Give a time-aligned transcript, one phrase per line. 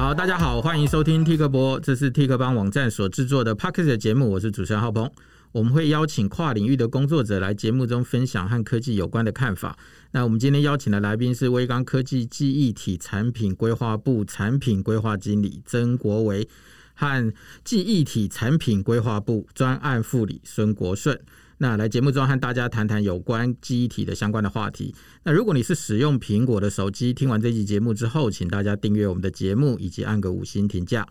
[0.00, 5.12] 好，大家好，欢迎收听 T 克播，这是 Tik 帮网站所制作的 Podcast 节目，我是主持人浩鹏。
[5.52, 9.76] 我们会邀请跨领域的工作者来节目中分享和科技有关的看法。
[10.12, 16.48] 那我们今天邀请的来宾是威刚科技记忆体产品规划部产品规划经理曾国维
[16.94, 17.30] 和
[17.62, 21.20] 记忆体产品规划部专案副理孙国顺。
[21.62, 24.94] 那来节目中和大家谈谈有关记忆体的相关的话题。
[25.24, 31.06] 那如果你是使用苹果的手机，听完这期节目之后，请大家订阅我们的节目以及按个五星评价。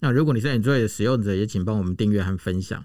[0.00, 2.84] 那如果你是 Android 的使用者，也请帮我们订阅和分享。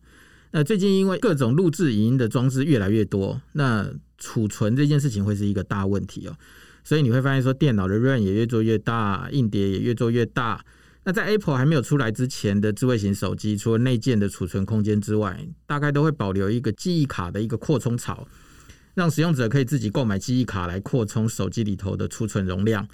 [0.52, 6.38] 那最近因为各种录制影音的装置越来越多，那储存这件事情会是一个大问题哦。
[6.86, 10.64] 所以你会发现说，电脑的 RAM 也越做越大，硬碟也越做越大。
[11.04, 18.28] 那在 Apple 还没有出来之前的智慧型手机，除了内建的储存空间之外，大概都会保留一个记忆卡的一个扩充槽，
[18.94, 22.88] 让使用者可以自己购买记忆卡来扩充手机里头的储存容量。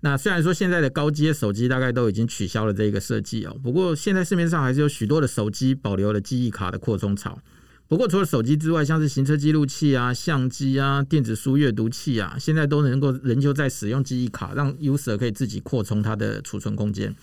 [0.00, 7.40] 那虽然说现在的高阶手机大概都已经取消了这个设计哦，不过现在市面上还是有许多的手机保留了记忆卡的扩充槽。
[7.86, 17.14] 不过除了手机之外，像是行车记录器啊、相机啊、电子书阅读器啊，现在都能够仍旧在使用记忆卡，让 user 可以自己扩充它的储存空间。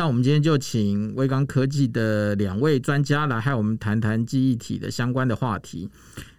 [0.00, 5.90] 那我们今天就请威刚科技的两位专家来和我们谈谈记忆体的相关的话题。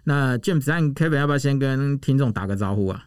[0.02, 3.06] 那 James 和 Kevin 要不要先跟听众打个招呼啊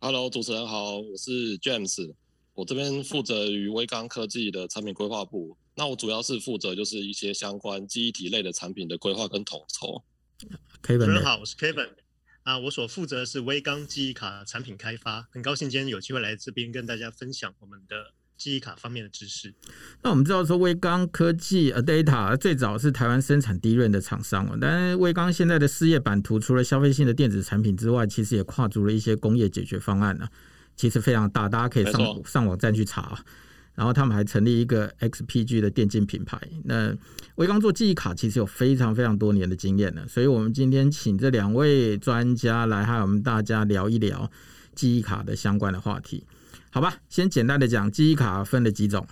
[0.00, 2.12] ？Hello，主持人好，我是 James，
[2.52, 5.56] 我这边负责于威刚科技的产品规划部。
[5.76, 10.04] 那我主要是负责就是一些相关记忆体类的产品的规划跟统筹。
[10.82, 11.88] Kevin，主持人好，我是 Kevin
[12.42, 18.12] 啊，我所负责的是威刚记忆卡产品开发，很高兴今天有机会来这边跟大家分享我们的。
[18.36, 19.52] 记忆卡方面的知识。
[20.02, 24.58] 那我们知道说，威刚科技 ADATA 最早是台湾生产 DRAM 的厂商哦。
[24.60, 30.28] 但是威刚现在的事业版图，除了消费性的电子产品之外，其实也跨足了一些工业解决方案呢。
[30.76, 33.18] 其实非常大，大家可以上上网站去查。
[33.74, 36.40] 然后他们还成立一个 XPG 的电竞品牌。
[36.64, 36.96] 那
[37.34, 44.30] 威刚做记忆卡其实有非常非常多年的经验了，所以我们今天请这两位专家来和我们大家聊一聊
[44.74, 46.24] 记忆卡的相关的话题。
[46.76, 49.08] 好吧，先简单的讲，记忆卡分了几种。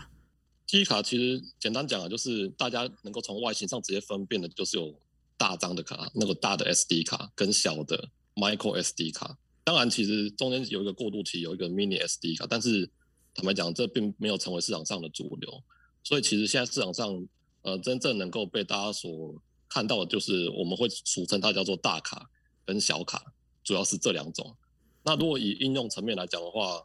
[0.66, 4.94] 记忆卡其实简单讲啊，就是大家能够从外形上直接分辨的，就是有
[5.38, 9.38] 大张的卡，那个大的 SD 卡跟小的 Micro SD 卡。
[9.64, 12.86] 当然，其实中间有一个过渡期，有一个 Mini SD 卡，但是
[13.34, 15.62] 坦白讲，这并没有成为市场上的主流。
[16.02, 17.26] 所以，其实现在市场上，
[17.62, 19.34] 呃，真正能够被大家所
[19.70, 22.28] 看到的，就是我们会俗称它叫做大卡
[22.66, 23.32] 跟小卡，
[23.62, 24.54] 主要是这两种。
[25.02, 26.84] 那如果以应用层面来讲的话，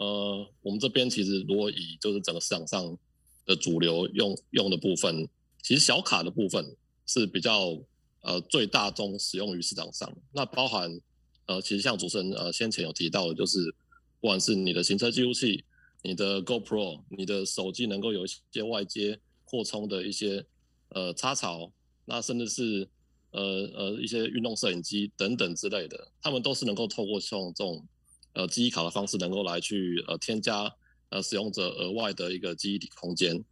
[0.00, 2.96] 呃，我们这边其实如果以就是整个市场上
[3.44, 5.28] 的主流用用的部分，
[5.62, 6.74] 其实小卡的部分
[7.04, 7.78] 是比较
[8.22, 10.10] 呃最大宗使用于市场上。
[10.32, 10.98] 那包含
[11.44, 13.74] 呃，其实像主持人呃先前有提到的，就是
[14.22, 15.62] 不管是你的行车记录器、
[16.00, 20.46] 你的 GoPro、你的手机能够有一些外接扩充的一些
[20.88, 21.70] 呃插槽，
[22.06, 22.88] 那甚至是
[23.32, 23.42] 呃
[23.74, 27.86] 呃一些运动摄影机等等之类的，他们都是能够透过像这种。
[28.32, 30.70] 呃，记忆卡的方式能够来去呃添加
[31.10, 33.44] 呃使用者额外的一个记忆体空间。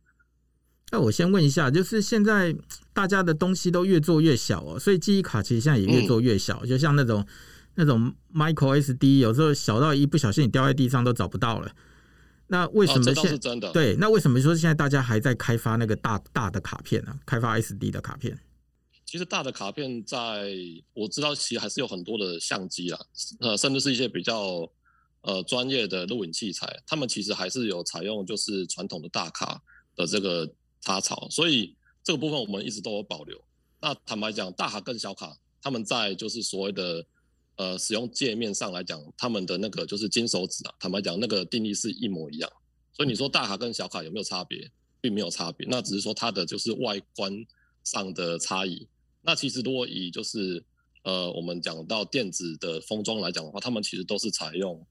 [0.90, 2.56] 那我先问一下，就是现在
[2.94, 7.26] 大家的东西都越做越小哦，所以记忆卡其实现在也越做越小，嗯、就像那种
[7.74, 11.70] 那种 Micro SD，有时候小到一不小心你掉在地上都找不到了。
[12.46, 13.70] 那为什么现在、啊、是真的？
[13.72, 17.20] 对，那为什么说现在大家还在开发那个大大的卡片呢、啊？
[17.26, 18.38] 开发 SD 的卡片？
[19.08, 20.52] 其实大的卡片，在
[20.92, 23.00] 我知道，其实还是有很多的相机啦，
[23.40, 24.70] 呃，甚至是一些比较
[25.22, 29.62] 呃专业的录影器材，他们其实还是有采用就是传统的大卡
[29.96, 30.46] 的这个
[30.82, 31.74] 插槽，所以
[32.04, 33.42] 这个部分我们一直都有保留。
[33.80, 37.02] 那坦白讲，大卡跟小卡，他们在就是所谓的
[37.56, 42.52] 呃使用界面上来讲，他们的那个就是金手指啊，坦白讲那个定义是一模一样。
[42.92, 44.70] 所以你说大卡跟小卡有没有差别，
[45.00, 47.32] 并没有差别，那只是说它的就是外观
[47.84, 48.86] 上的差异。
[49.28, 50.64] 那其实如果以就是
[51.02, 54.82] 呃我们讲到电子的封装来讲的话，他们其实都是采用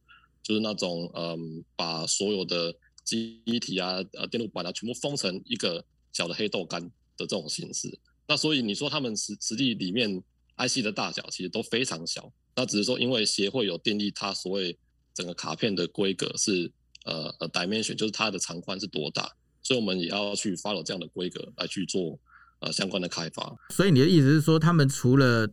[0.43, 2.71] 就是那种嗯、把所有的
[3.03, 5.83] 机体啊呃电路板啊全部封成一个
[6.13, 6.79] 小的黑豆干
[7.17, 7.97] 的这种形式。
[8.27, 10.21] 那所以你说他们实实际里面
[10.57, 12.31] IC 的大小其实都非常小。
[12.55, 14.77] 那只是说因为协会有定义它所谓
[15.15, 16.71] 整个卡片的规格是
[17.05, 22.19] 呃呃 dimension 就是它的长宽是多大，所以我们也要去 follow 这样的规格来去做。
[22.59, 25.47] 呃，相关的开发，所以你的意思是说，他们除了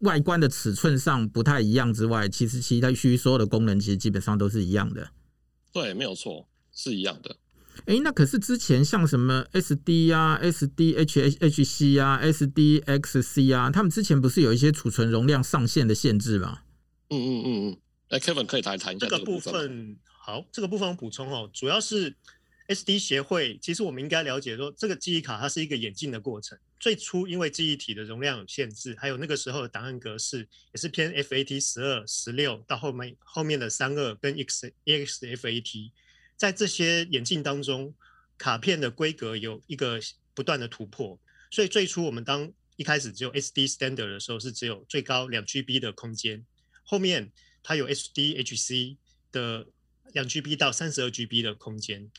[0.00, 5.10] 外观的尺寸上不太一样之外，其实其他需所有的功能其实基本上都是一样的。
[5.72, 7.36] 对，没有错，是一样的。
[7.86, 16.62] 哎、欸，那可是之前像什么 SD 啊、SDHHC 啊、SDXC 啊，他们之前不是有一些储存容量上限的限制吗？
[17.10, 17.78] 嗯嗯嗯嗯。
[18.08, 19.96] 哎、欸、，Kevin 可以谈谈一下这个部分。
[20.08, 22.16] 好，这个部分我补充哦，主要是
[22.68, 26.58] SD 协会，其实我们应该了解说，这个记忆卡它是一个演进的过程。
[26.78, 35.90] 最初因为记忆体的容量有限制，还有那个时候的档案格式也是偏 FAT 十二、十六，到后面后面的三二跟 X eXFAT，
[36.36, 37.94] 在这些演进当中，
[38.36, 39.98] 卡片的规格有一个
[40.34, 41.18] 不断的突破。
[41.50, 46.44] 所以最初我们当一开始只有 SD standard 的时候，是只有最高两 GB 的空间，
[46.84, 47.32] 后面
[47.62, 48.98] 它有 SDHC
[49.32, 49.66] 的
[50.12, 52.10] 两 GB 到三十二 GB 的空间。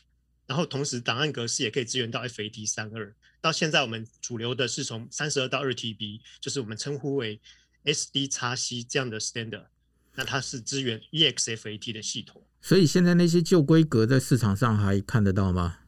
[0.50, 3.14] 然后同时，档案格式也可以支援到 FAT 三二。
[3.40, 7.40] 到现在，我们主流的是从三十二到二 TB，就是我们称呼为
[7.84, 9.66] SDXC 这样的 standard。
[10.16, 12.42] 那它是支援 eXFAT 的系统。
[12.60, 15.78] 所以现在那些旧规格在市场上还看得到吗？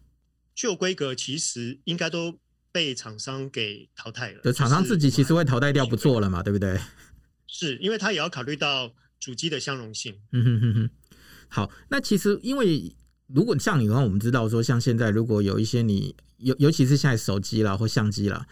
[0.54, 2.38] 旧规格其实应该都
[2.70, 4.42] 被厂商给淘汰了。
[4.44, 6.78] 就厂商自己其实会淘汰掉不做了嘛，对不对？
[7.48, 10.20] 是因为它也要考虑到主机的相容性。
[10.30, 10.90] 嗯哼哼哼。
[11.48, 12.94] 好，那其实因为。
[13.34, 18.46] 如果像你的话，我们知道说，像现在如果有一些你尤尤其是现在手机啦或相机啦，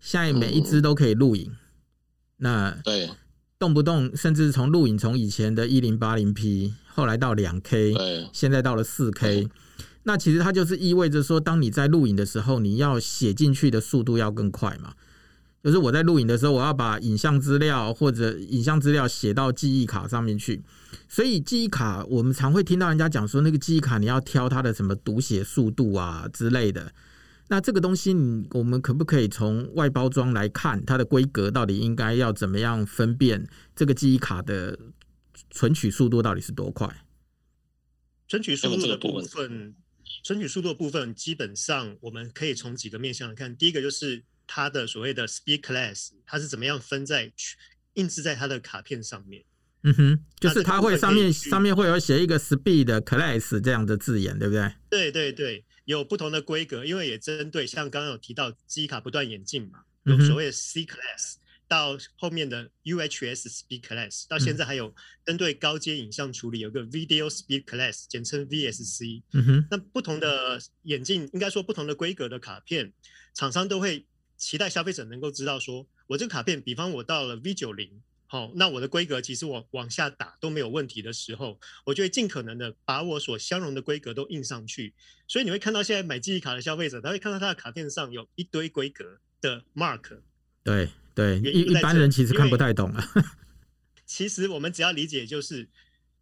[0.00, 1.52] 现在每一只都可以录影，
[2.38, 3.10] 那对，
[3.58, 9.48] 动不动甚至从录影从以前的一零八零 P，后来到两 K，对，现在到了四 K，
[10.04, 14.94] 那其实它就是意味着说，当你在录影的时候，你要写进去的速度要更快嘛。
[15.62, 20.60] 就是我在录影的时候，我要把影像资料或者影像资料写到记忆卡上面去，
[21.08, 26.92] 所以记忆卡我们常会听到人家讲说，那个记忆卡你要挑它的什么读写速度啊之类的。
[27.46, 28.12] 那这个东西，
[28.50, 34.76] 我们可不可以从外包装来看它的规格到底应该要怎么样分辨这个记忆卡的
[35.52, 37.04] 存取速度到底是多快？
[38.26, 39.76] 存取速度的部分，
[40.24, 44.24] 存取速度的部分基本上我们可以从几个面向来看，第一个就是。
[44.54, 47.32] 它的所谓的 speed class，它是怎么样分在
[47.94, 49.42] 印制在它的卡片上面？
[49.82, 54.70] 嗯哼，就是它会上面上面会有写一个 speed class 这样的字眼，对不对？
[54.90, 64.94] 对对对，有不同的规格，因为也针对像刚刚有提到机卡不断演进嘛，有所谓的 C class 到后面的 UHS speed class，到现在还有
[65.24, 69.22] 针对高阶影像处理有个 video speed class，简称 VSC。
[69.32, 72.92] 嗯哼，那不同的眼镜，应该说不同的规格的卡片，
[73.32, 74.04] 厂商都会。
[74.42, 84.94] 期待消费者能够知道说，我这个卡片，比方我到了 V 九零，好，那我的规格其实往往下打都没有问题的时候，我就会尽可能的把我所相容的规格都印上去。
[85.28, 90.18] 所以你会看到现在买记忆卡的消费者，他会看到他的卡片上有一堆规格的 mark。
[90.64, 93.12] 对对，一一般人其实看不太懂啊。
[94.04, 95.68] 其实我们只要理解，就是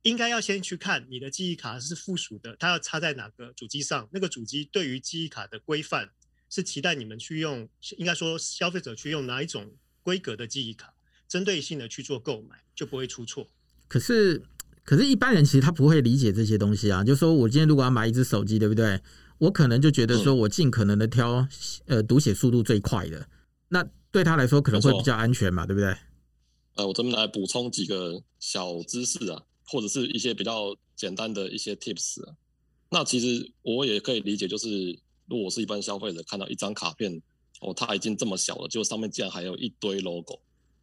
[0.02, 6.10] 应该要先去看你的记忆卡是附属的，它要插在哪个主机上，那个主机对于记忆卡的规范。
[6.50, 7.66] 是期待你们去用，
[7.96, 9.70] 应该说消费者去用哪一种
[10.02, 10.92] 规格的记忆卡，
[11.28, 13.46] 针对性的去做购买，就不会出错。
[13.86, 14.42] 可是，
[14.84, 17.04] 可是一般人其实他不会理解这些东西啊。
[17.04, 19.00] 就是说我今天如果要买一只手机，对不对？
[19.38, 21.46] 我可能就觉得说我尽可能的挑
[21.86, 23.28] 呃读写速度最快的，
[23.68, 25.96] 那对他来说可能会比较安全嘛，对不对？
[26.74, 32.34] 呃，我这边来补充几个小知识啊，或者是一些比较简单的一些 tips 啊。
[32.90, 34.98] 那其实我也可以理解，就是。
[35.30, 37.22] 如果我是一般消费者，看到一张卡片，
[37.60, 40.40] 哦，它已经这么小了，就上面竟然还有一堆 logo，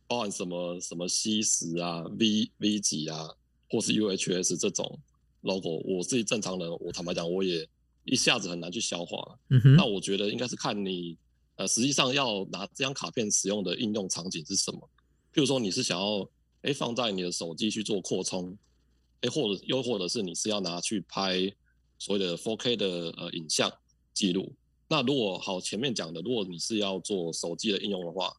[0.07, 3.29] 包含什么什么 C 十啊、V V 几啊，
[3.69, 4.97] 或是 UHS 这种
[5.41, 7.67] logo，我自己正常人，我坦白讲，我也
[8.05, 9.37] 一下子很难去消化。
[9.49, 9.75] 嗯哼。
[9.75, 11.17] 那我觉得应该是看你，
[11.57, 14.79] 呃，实际上要拿这张卡片使用的应用场景是什么。
[15.33, 16.25] 譬如说你是想要，
[16.61, 18.57] 哎，放在你的手机去做扩充，
[19.19, 21.53] 哎，或者又或者是你是要拿去拍
[21.99, 23.69] 所谓的 4K 的呃影像。
[24.17, 24.51] 记录。
[24.89, 28.33] 那如果好前面讲的，如果你是要做手机的应用的话，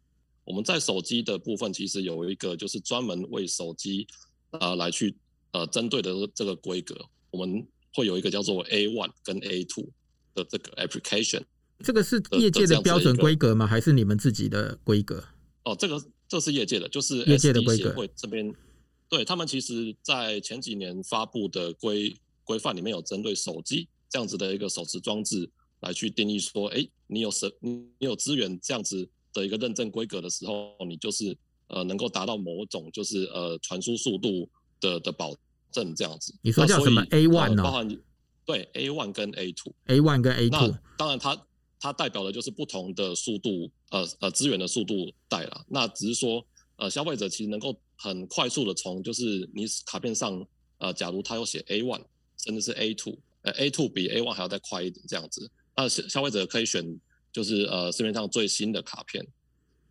[0.45, 4.07] 我们在手机的部分其实有一个就是专门为手机
[4.51, 5.15] 啊、呃、来去
[5.53, 6.97] 呃针对的这个规格，
[7.31, 9.87] 我们会有一个叫做 A one 跟 A two
[10.35, 11.43] 的这个 application。
[11.85, 13.67] 这个是业界的标准规格吗？
[13.67, 15.23] 还是你们自己的规格？
[15.65, 17.93] 哦，这个这是业界的，就是业界的规格。
[17.93, 18.53] 会这边
[19.09, 25.51] 对他们其实在前几年发布的规规范里面有针对手机这样子的一个手持装置。
[25.81, 31.37] 来去定义说，哎，你有什你有资源这样子的一个认证规格的时候，你就是
[31.69, 34.49] 呃能够达到某种就是呃传输速度
[34.81, 35.35] 的的保
[35.71, 36.35] 证这样子。
[36.43, 37.63] 你说叫什么 A one 呢？
[37.63, 37.89] 包含
[38.45, 40.69] 对 A one 跟 A two，A one 跟 A two。
[40.69, 41.47] 那当然它
[41.79, 45.65] 它代表的就是不同的速度，呃呃资源的速度带了。
[45.69, 46.45] 那只是说
[46.77, 50.45] 呃消费者其实能够很快速的从就是你卡片上
[50.79, 52.03] 呃假如它有写 A one
[52.39, 55.49] 甚至是 A two，呃 A two 比 A one 还要再快一点这样子。
[55.79, 56.85] 那消消费者可以选，
[57.33, 59.25] 就是呃市面上最新的卡片，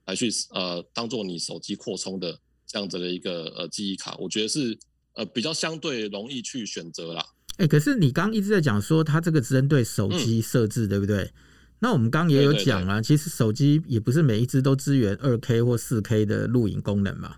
[0.05, 4.77] 来去呃当做你手机扩充的这样子的一个呃记忆卡，我觉得是
[5.13, 7.25] 呃比较相对容易去选择啦。
[7.51, 11.23] 哎、欸，可是你刚刚一直在讲说，它这个针对手机设置，对不对？
[11.23, 11.33] 嗯、
[11.79, 17.37] 那我们刚刚也有讲啊，其实手机也不是每一只都支援二 K 或四 K 的录影功能嘛。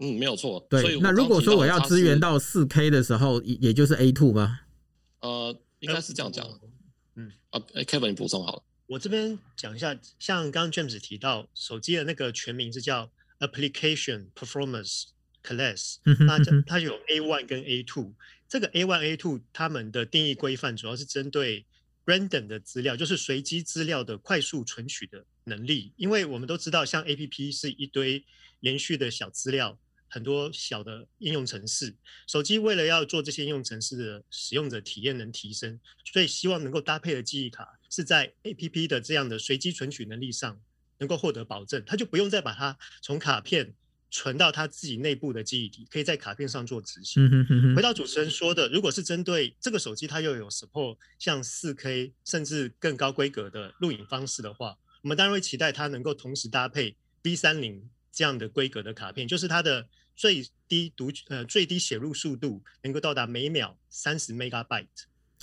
[0.00, 0.64] 嗯，没有错。
[0.68, 4.60] 对，那如果说我要支援到四 K 的时候，也就是 A two 吗？
[5.22, 6.46] 呃，应该是这样讲。
[7.18, 8.62] 嗯，啊，Kevin 你补充好了。
[8.86, 13.10] 我这边讲一下，像刚刚 James 提到，手机的那个全名是叫
[13.40, 15.06] Application Performance
[15.42, 18.14] Class，那它就有 A one 跟 A two。
[18.48, 21.66] 这个 A one、A two 它们的定义规范主要是针对
[22.06, 25.92] random 的资料，就是随机资料的快速存取的能力。
[25.96, 28.24] 因为我们都知道，像 APP 是一堆
[28.60, 29.76] 连续的小资料。
[30.08, 31.94] 很多小的应用程式，
[32.26, 40.58] 手机为了要做这些应用程式的使用者体验能提升，所以希望能够搭配的记忆卡是在 APP 的这样的随机存取能力上
[40.98, 43.74] 能够获得保证，它就不用再把它从卡片
[44.10, 47.28] 存到它自己内部的记忆体，可以在卡片上做执行。
[47.76, 57.82] 回到主持人说的，如果是针对这个手机，它又有 support 像 4K 甚至更高规格的录影方式的话，我们当然会期待它能够同时搭配 B30。
[58.10, 59.86] 这样的规格的卡片，就是它的
[60.18, 64.88] 最低读呃最低写入速度能够到达每秒三十 megabyte。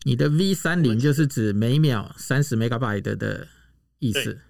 [0.03, 3.48] 你的 V 三零就是指每秒三十 megabyte 的
[4.00, 4.41] 意思。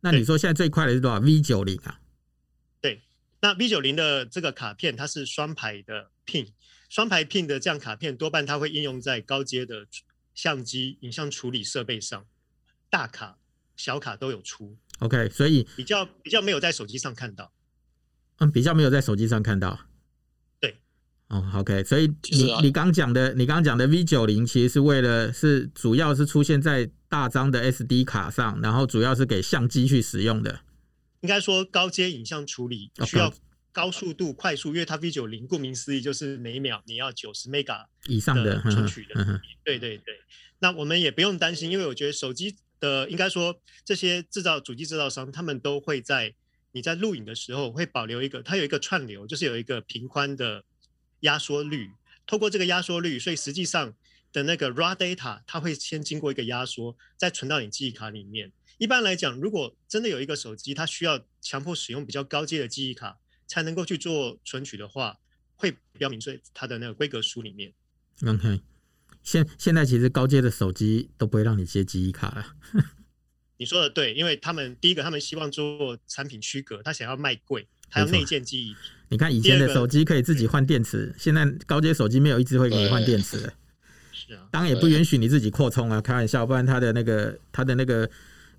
[0.00, 1.98] 那你说现在最快的是多少？V 九零啊？
[2.82, 3.02] 对，
[3.40, 6.50] 那 V 九零的这个卡片它是双排的 pin，
[6.90, 9.86] 双排 pin 的这样卡片多半它会应用在高阶的
[10.34, 12.26] 相机影像处理设备上，
[12.90, 13.38] 大卡
[13.74, 14.76] 小卡都有出。
[14.98, 17.50] OK，所以比较比较没有在手机上看到，
[18.38, 19.78] 嗯，比较没有在手机上看到，
[20.60, 20.76] 对，
[21.28, 30.60] 哦，OK，所以你、啊、你刚讲的，你刚讲的 V 九零其实是为了是主要是出现在大张的 SD 卡上，然后主要是给相机去使用的，
[31.20, 33.32] 应该说高阶影像处理需要
[33.72, 40.14] 高速度快速，因为它 V 九零顾名思义就是每秒你要九十 mega 以上的存取的，对对对，
[40.60, 42.56] 那我们也不用担心，因为我觉得手机。
[42.80, 46.32] 的应该说，这些制造主机制造商，他们都会在
[46.78, 50.64] 你在录影的时候会保留一个，它有一个串流，就是有一个平宽的
[51.20, 51.90] 压缩率。
[52.24, 53.92] 透过这个压缩率，所以实际上
[54.32, 58.52] 的那个 raw data，它会先经过一个压缩，再存到你记忆卡里面。
[58.78, 63.18] 一般来讲，如果真的有一个手机，它需要强迫使用比较高阶的记忆卡
[63.48, 65.18] 才能够去做存取的话，
[65.56, 67.72] 会标明在它的那个规格书里面。
[68.24, 68.60] OK。
[69.24, 72.54] 现现在其实高阶的手机都不会让你接记忆卡了。
[73.58, 78.74] 你说的对，因为他们第一个，他们希望做产品区隔，他想要卖贵，还有内建记忆。
[79.10, 83.52] 你看以前的手机可以自己换电池，现在高阶手机没有一支会给你换电池的。
[84.12, 88.08] 是啊，当然也不允许你自己扩充啊，开玩笑，不然它的那个它的那个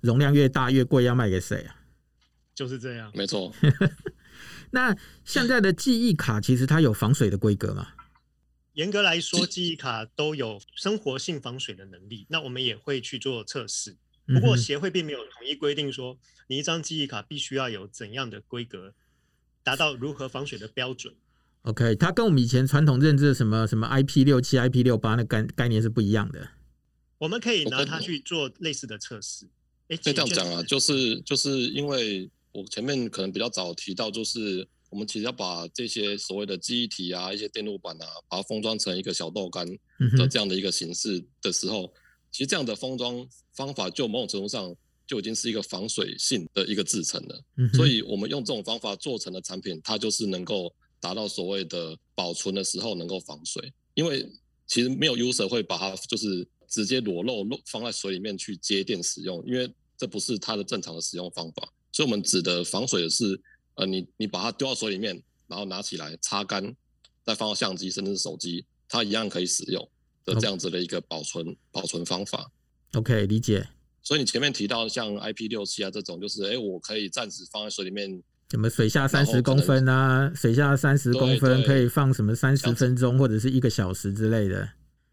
[0.00, 1.76] 容量越大越贵，要卖给谁啊？
[2.54, 3.54] 就是这样，没错。
[4.72, 7.88] 那现在的记忆卡其实它有防水的规格吗？
[8.74, 12.26] 严格来说，记忆卡都有生活性防水的能力。
[12.28, 13.96] 那我们也会去做测试。
[14.26, 18.94] 不过协会并没有统一规定说，你一张记忆卡必须要有怎样的规格，
[19.62, 21.14] 达到如何防水的标准。
[21.62, 26.48] OK，它跟我们以前传统认知的什么什么 IP 六七、IP 六八那概概念是不一样的。
[27.18, 29.46] 我们可以拿它去做类似的测试。
[29.88, 34.66] 哎，可以这样讲啊，就是就是因为我前面可能比较早提到，就是。
[34.90, 39.64] 我们其实要把这些所谓的记忆体啊、一些电路板啊，把它封装成一个小豆干
[40.18, 41.94] 的这样的一个形式的时候，
[42.30, 44.74] 其实这样的封装方法就某种程度上
[45.06, 47.44] 就已经是一个防水性的一个制成了。
[47.74, 53.72] 所以我们用这种方法做成的产品，它就是能够达到所谓的保存的时候能够防水。
[53.94, 54.30] 因为
[54.66, 61.68] 其实没有 user 会把它就是直接裸露露放在水里面去接电使用，因为这不是它的正常的使用方法。
[61.92, 63.40] 所以我们指的防水的是。
[63.76, 66.76] 呃，你你把它丢到水里面，然后拿起来擦干，
[67.24, 69.88] 再放到相机甚至是手机，它一样可以使用
[70.24, 71.56] 的这样子的一个保存、oh.
[71.72, 72.50] 保存方法。
[72.94, 73.68] OK，理解。
[74.02, 84.68] 所以你前面提到像 IP 六七啊这种，就是哎，我可以暂时放在水里面，什么水下三十公分啊，水下三十公分可以放什么三十分钟或者是一个小时之类的。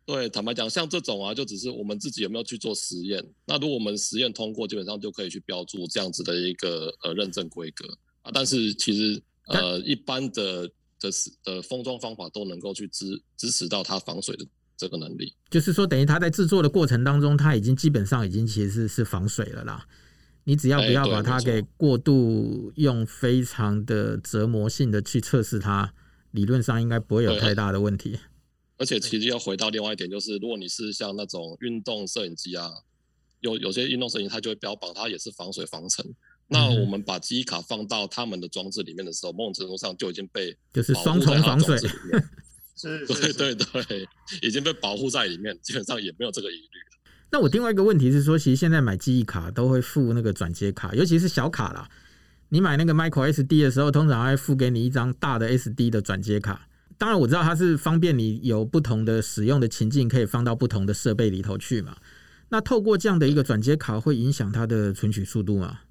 [0.06, 3.22] 对，坦白讲，像这种啊，就只是我们自己有没有去做实验。
[3.46, 7.86] 那如果我们实验通过，基本上就可以去标注这样子的一个呃认证规格
[8.22, 8.32] 啊。
[8.34, 10.66] 但是其实呃，一般的
[10.98, 11.12] 的
[11.44, 14.46] 的封装方法都能够去支支持到它防水的
[14.78, 15.34] 这个能力。
[15.50, 19.86] 就是说，等于它在制作的过程当中，它已经基本上已经其实是是防水了啦。
[20.44, 25.94] 你只要不要把它给过度用非常的折磨性的去测试它，
[26.32, 28.18] 理论上应该不会有太大的问题。
[28.78, 32.72] 而且其实要回到另外一点，就是如果你是像那种运动摄影机啊，
[33.42, 36.06] 有有些运动摄影它就会标榜它也是防水防尘。
[36.48, 41.78] 那我们把记忆卡放到他们的装置里面的时候，某种程度上就已经被就是双重防水。
[42.78, 44.08] 是，对对对，
[44.42, 46.70] 已经被保护在里面，基本上也没有这个疑虑。
[47.32, 51.90] 那我另外一个问题是说，其实现在买记忆卡都会附那个转接卡，尤其是小卡啦。
[52.50, 56.70] 你买那个 micro SD 的时候，通常会附给你一张大的 SD 的转接卡。
[56.98, 61.98] 当然我知道它是方便你有不同的使用的情境，可以放到不同的设备里头去嘛。
[62.50, 65.82] 那透过这样的一个转接卡，会影响它的存取速度吗？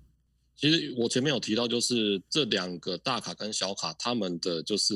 [0.56, 4.94] 其实我前面有提到，就是这两个大卡跟小卡，他们的就是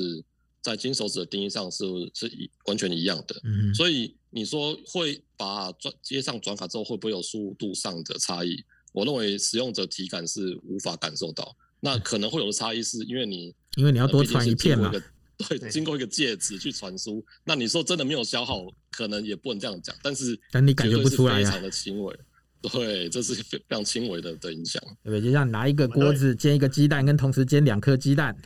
[0.61, 3.35] 在金手指的定义上是是一完全一样的。
[3.43, 8.63] 嗯，所以你说会把转接上转卡之后，会不会有速度上的差异？
[8.93, 11.55] 我认为使用者体感是无法感受到。
[11.79, 14.91] 那可能会有的差异，是因为你 因为你要多传一片嘛。
[15.49, 19.95] 对，经过一个介质去传输，那你说真的没有消耗，可能也不能这样讲。
[20.03, 22.15] 但是，但你感觉不出来，非常的轻微。
[22.61, 24.79] 对，这是非常轻微的的影响。
[25.03, 28.37] 对，就像拿一个锅子煎一个鸡蛋，跟同时煎两颗鸡蛋，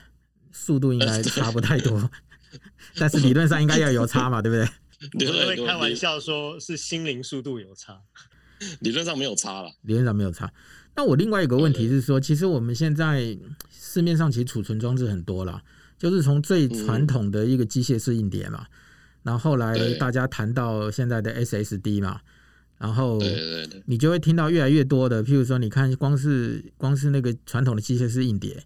[0.55, 2.09] 速度应该差不太多。
[2.97, 5.27] 但是理论上应该要有差嘛，对不对？
[5.27, 8.00] 我都会开玩笑说是心灵速度有差，
[8.79, 9.69] 理论上没有差了。
[9.81, 10.51] 理论上没有差。
[10.95, 13.38] 那我另外一个问题是说，其实我们现在
[13.69, 15.62] 市面上其实储存装置很多了。
[15.97, 18.65] 就是从最传统的一个机械式硬碟嘛，
[19.24, 22.19] 然后后来大家谈到现在的 SSD 嘛，
[22.77, 23.17] 然后
[23.85, 28.62] 你就会听到越来越多的，譬如说，你看光是光是那个传统的机械式硬碟，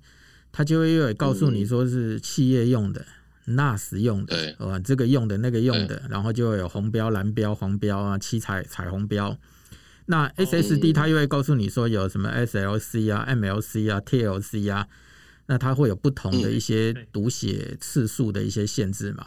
[0.52, 3.06] 它就会又告诉你说是企业用的、
[3.48, 9.38] NAS 用的，啊，这个用的那个用的，然后就会有红标、蓝标、黄标啊，七彩彩虹标。
[10.06, 14.88] 那 SSD 它又会告诉你说有什么 SLC 啊、MLC 啊、TLC 啊。
[15.52, 19.26] 那它会有不同的一些读写次数的一些限制嘛？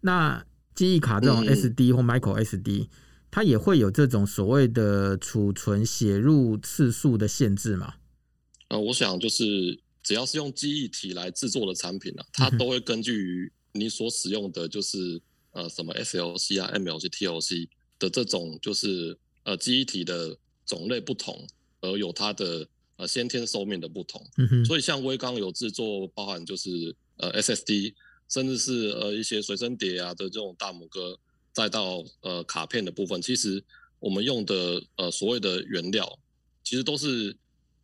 [0.00, 0.42] 那
[0.74, 2.88] 记忆卡这种 SD 或 Micro SD，
[3.30, 7.96] 它也会有这种所谓的储存写入次数的限制嘛？
[8.68, 9.44] 呃，我想就是
[10.08, 15.20] 只要是用记忆体来制作的产品啊，它都会根据你所使用的就是
[15.52, 21.46] 呃什么 SLC 啊、MLC、TLC 的这种就是呃记忆体的种类不同，
[21.82, 22.66] 而有它的。
[23.00, 27.94] 呃，先天寿命的不同，嗯哼，所以像微刚有制作，包含就是呃 SSD，
[28.28, 31.16] 甚至是呃一些随身碟啊的这种大拇哥，
[31.52, 33.62] 再到呃卡片的部分，其实
[34.00, 36.18] 我们用的呃所谓的原料，
[36.64, 37.36] 其实都是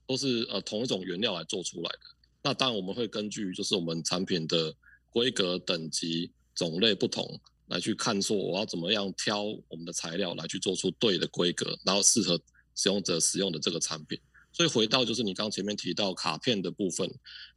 [0.05, 2.14] 都是呃同一种原料来做出来的。
[2.45, 4.73] 那当然我们会根据就是我们产品的
[5.11, 12.39] 规格等级种类不同，来去看说我要怎么样挑我们的材料来去做出对的规格，然后适合
[12.75, 14.21] 使用者使用的这个产品。
[14.53, 17.11] 所以回到就是你刚前面提到卡片的部分，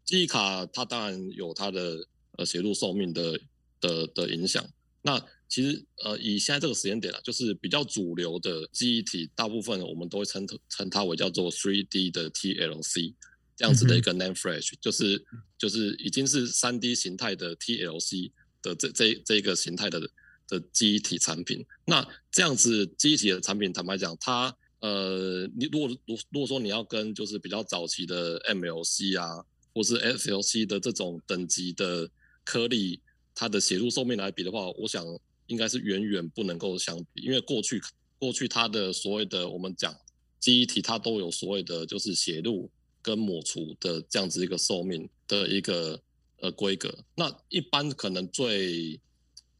[0.05, 3.39] 记忆卡它当然有它的呃写入寿命的
[3.81, 4.65] 的的影响。
[5.01, 13.13] 那其实呃以现在这个时间点啊，就是比较主流的记忆体，大部分我们都会称称它为叫做 3D 的 TLC
[13.57, 15.25] 这样子的一个 name Flash，就是
[15.57, 19.99] 就是已经是三 D 形态的 TLC 的这这这一个形态的
[20.47, 21.65] 的记忆体产品。
[21.85, 29.43] 那这样子记忆体的产品，坦白讲，它呃，你如果如如果说你要跟就是比较早期的 MLC 啊，
[29.73, 32.07] 或是 SLC 的这种等级的
[32.45, 33.01] 颗粒，
[33.33, 35.03] 它的写入寿命来比的话，我想
[35.47, 37.81] 应该是远远不能够相比，因为过去
[38.19, 39.95] 过去它的所谓的我们讲
[40.39, 42.69] 记忆体，它都有所谓的就是写入
[43.07, 45.97] 跟抹除的这样子一个寿命的一个
[46.41, 46.93] 呃规格。
[47.15, 48.99] 那一般可能最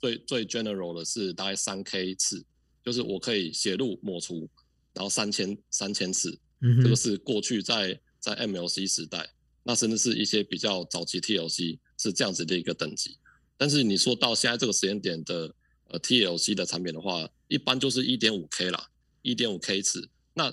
[0.01, 2.43] 最最 general 的是大概三 K 次，
[2.83, 4.49] 就是我可以写入抹除。
[4.93, 9.31] 然后三千三千次，嗯，这个是过去在在 MLC 时代，
[9.63, 13.15] 那甚至是一些比较早期 TLC 是这样子的一个等级。
[13.57, 15.53] 但是你说到现在这个时间点的
[15.89, 18.89] 呃 TLC 的产品的话，一般就是一点五 K 啦，
[19.21, 20.09] 一点五 K 次。
[20.33, 20.51] 那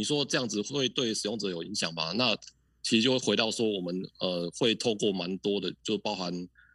[0.00, 2.12] 你说这样子会对使用者有影响吗？
[2.12, 2.34] 那
[2.82, 6.32] 其实就会回到说，我们呃会透过蛮多的，就包含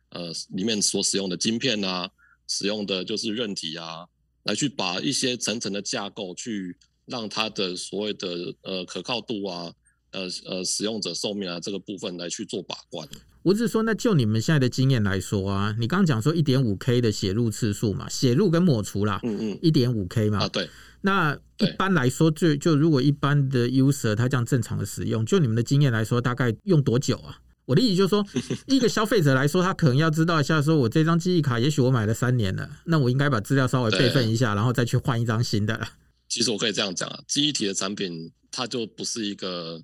[0.10, 2.08] 呃里面所使用的晶片啊，
[2.48, 4.06] 使用的就是韧体啊。
[4.44, 9.74] 来去把一些层层的架构，去让它的所谓的呃可靠度啊，
[10.12, 13.10] 呃呃使用者寿命啊这个部分来去做把关。
[13.46, 20.68] 我只是说，那就你们现在的经验来说啊，你刚刚讲说一点五 K 的写入次数嘛，写入跟抹除啦，嗯嗯，一点五 K 嘛，啊对。
[21.02, 27.40] 那一般来说，就就如果一般的 user 他这样正常的使用，就你们的经验来说，大概用多久啊？
[27.66, 28.26] 我的意思就是说，
[28.66, 35.88] 一个消费者来说，他可能要知道一下，说我这张记忆卡，也许我买了三年了，那我应该把资料稍微备份一下，然后再去换一张新的。
[36.28, 39.80] 其实我可以这样讲啊，记忆体的产品，它就不是一个，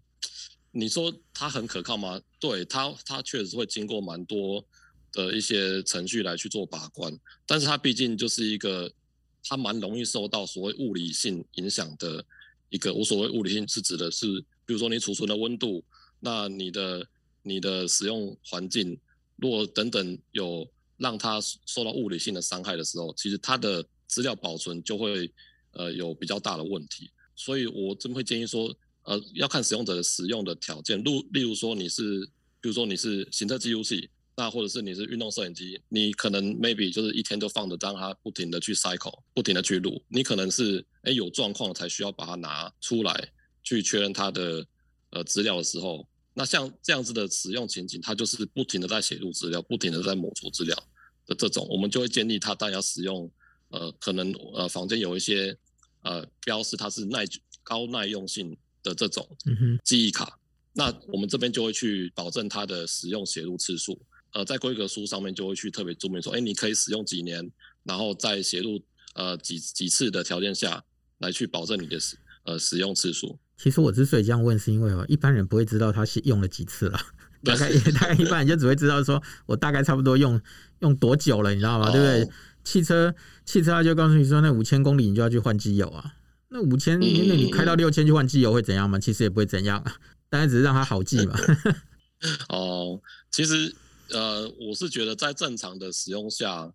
[0.71, 2.19] 你说它很可靠吗？
[2.41, 4.65] 对，它它确实会经过蛮多
[5.13, 8.91] 的一些程序来去做把关，但是它毕竟就是一个，
[9.41, 12.25] 它蛮容易受到所谓物理性影响的
[12.69, 12.93] 一个。
[12.93, 15.81] 我所谓物理性是指的是，比如说你储存的温度，
[16.19, 17.07] 那你的。
[17.43, 18.95] 你的使用环境，
[19.37, 25.27] 如果等等有让它受到物理性的伤害的时候，其实它的资料保存就会
[25.71, 27.09] 呃有比较大的问题。
[27.35, 28.71] 所以我真会建议说，
[29.03, 31.03] 呃，要看使用者的使用的条件。
[31.03, 32.25] 例例如说你是，
[32.59, 34.09] 比如说你是行车记录器。
[34.33, 40.01] 那或者是你是运动摄影机，你可能 maybe 就是一天都放着，让它不停的去 cycle，不停的去录。
[40.07, 43.29] 你可能是哎有状况才需要把它拿出来
[43.61, 44.65] 去确认它的
[45.09, 50.75] 呃资料的时候，那像这样子的使用情景，它就是不停的在写入资料，不停的在抹除资料
[51.27, 53.29] 的这种，我们就会建议他大家使用
[53.67, 55.55] 呃可能呃房间有一些
[56.03, 57.25] 呃标识它是耐
[57.63, 59.27] 高耐用性的这种
[59.83, 60.37] 记忆卡，
[60.73, 63.99] 那我们这边就会去保证它的使用写入次数。
[64.33, 67.51] 呃，在规格书上面就会去特别注明说，哎，你可以使用几年，
[67.83, 68.81] 然后在写入
[69.13, 70.81] 呃几几次的条件下
[71.17, 72.15] 来去保证你的使
[72.45, 73.37] 呃使用次数。
[73.57, 76.97] 其实我之所以这样问，是因为哦，一般人不会知道他是用了几次了，
[77.43, 80.41] 大概大概一般人就只会知道说我大概差不多用
[80.79, 81.89] 用多久了，你知道吗？
[81.89, 82.35] 哦、对不对？
[82.63, 83.13] 汽车
[83.43, 86.13] 汽车他就告诉你说，那五千公里你就要去换机油啊，
[86.51, 88.99] 那五千那你开到六千去换机油会怎样吗？
[88.99, 89.95] 其实也不会怎样啊，
[90.29, 91.35] 当然只是让它好记嘛。
[92.49, 93.73] 哦，其实。
[94.13, 96.69] 呃，我是觉得在正常的使用下，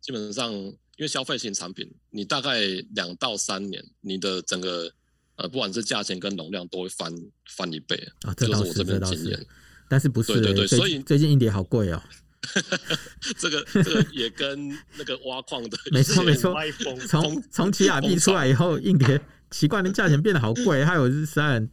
[0.00, 2.60] 基本上因为消费型产品，你大概
[2.94, 4.90] 两到三年，你的整个
[5.36, 7.12] 呃，不管是价钱跟容量都会翻
[7.50, 8.32] 翻一倍啊。
[8.32, 9.46] 这我这边的经验。
[9.86, 10.40] 但是不是、欸？
[10.40, 12.02] 对对对，所以最近硬碟好贵哦。
[13.38, 16.54] 这个这个也跟那个挖矿的没错 没错。
[17.08, 19.20] 从从奇亚币出来以后，硬碟
[19.50, 21.68] 奇怪的价钱变得好贵，还有是三。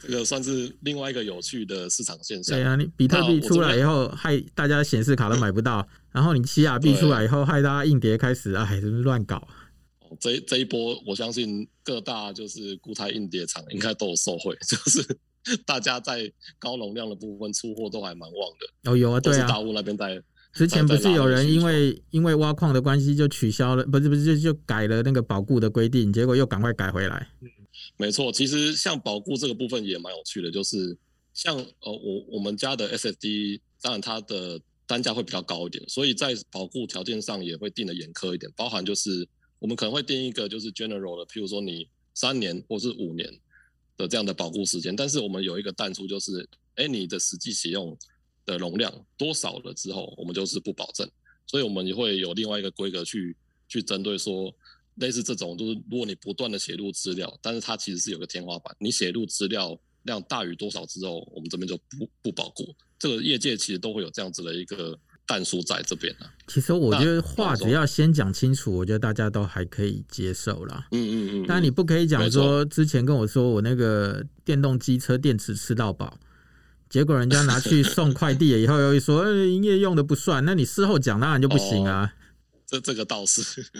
[0.00, 2.56] 这个算是另外一个有趣的市场现象。
[2.56, 9.46] 对啊，你比特币出来以后，害大家显示卡都买不到； 然后你奇亚币出来以后，害大家硬碟开始哎，真是乱搞。
[10.20, 15.04] 这这一波，我相信各大就是固态硬碟厂应该都有受惠，就是
[15.66, 18.90] 大家在高容量的部分出货都还蛮旺的。
[18.90, 27.28] 哦，有啊，对啊，大陆那边在之前不是有人因为因为挖矿的关系就取消了，不是不是就就改了那个保固的规定，结果又赶快改回来。
[27.96, 30.96] 没错，其实像保固这个部分也蛮有趣的，就是
[31.34, 43.28] 像呃我我们家的 SSD，当然它的单价会比较高一点，所以在保固条件上也会定的严苛一点，包含就是我们可能会定一个就是 general 的，譬如说你三年或是五年
[43.98, 47.94] 的这样的保护时间，但是我们有一个淡出就是，哎，你的实际使用
[48.46, 51.06] 的容量多少了之后，我们就是不保证，
[51.46, 53.36] 所以我们也会有另外一个规格去
[53.68, 54.50] 去针对说。
[55.00, 62.74] 类似这种，就是如果你不断的写入资料，但是它其实是有个天花板，你写入资料量大于多少之后，我们这边就不不保护。
[62.98, 66.26] 这个业界其实都会有这样子的一个但书在这边啊。
[66.48, 70.88] 其实我觉得话只要先讲清楚，我觉得大家都还可以接受啦。
[70.90, 71.44] 嗯嗯嗯。
[71.46, 76.18] 但你不可以讲说之前跟我说我那个电动机车电池吃到饱，
[76.88, 82.14] 结果人家拿去送快递了以后又说营业用的不算，那你事后讲当然就不行啊。
[82.14, 83.42] 哦、这这个倒是。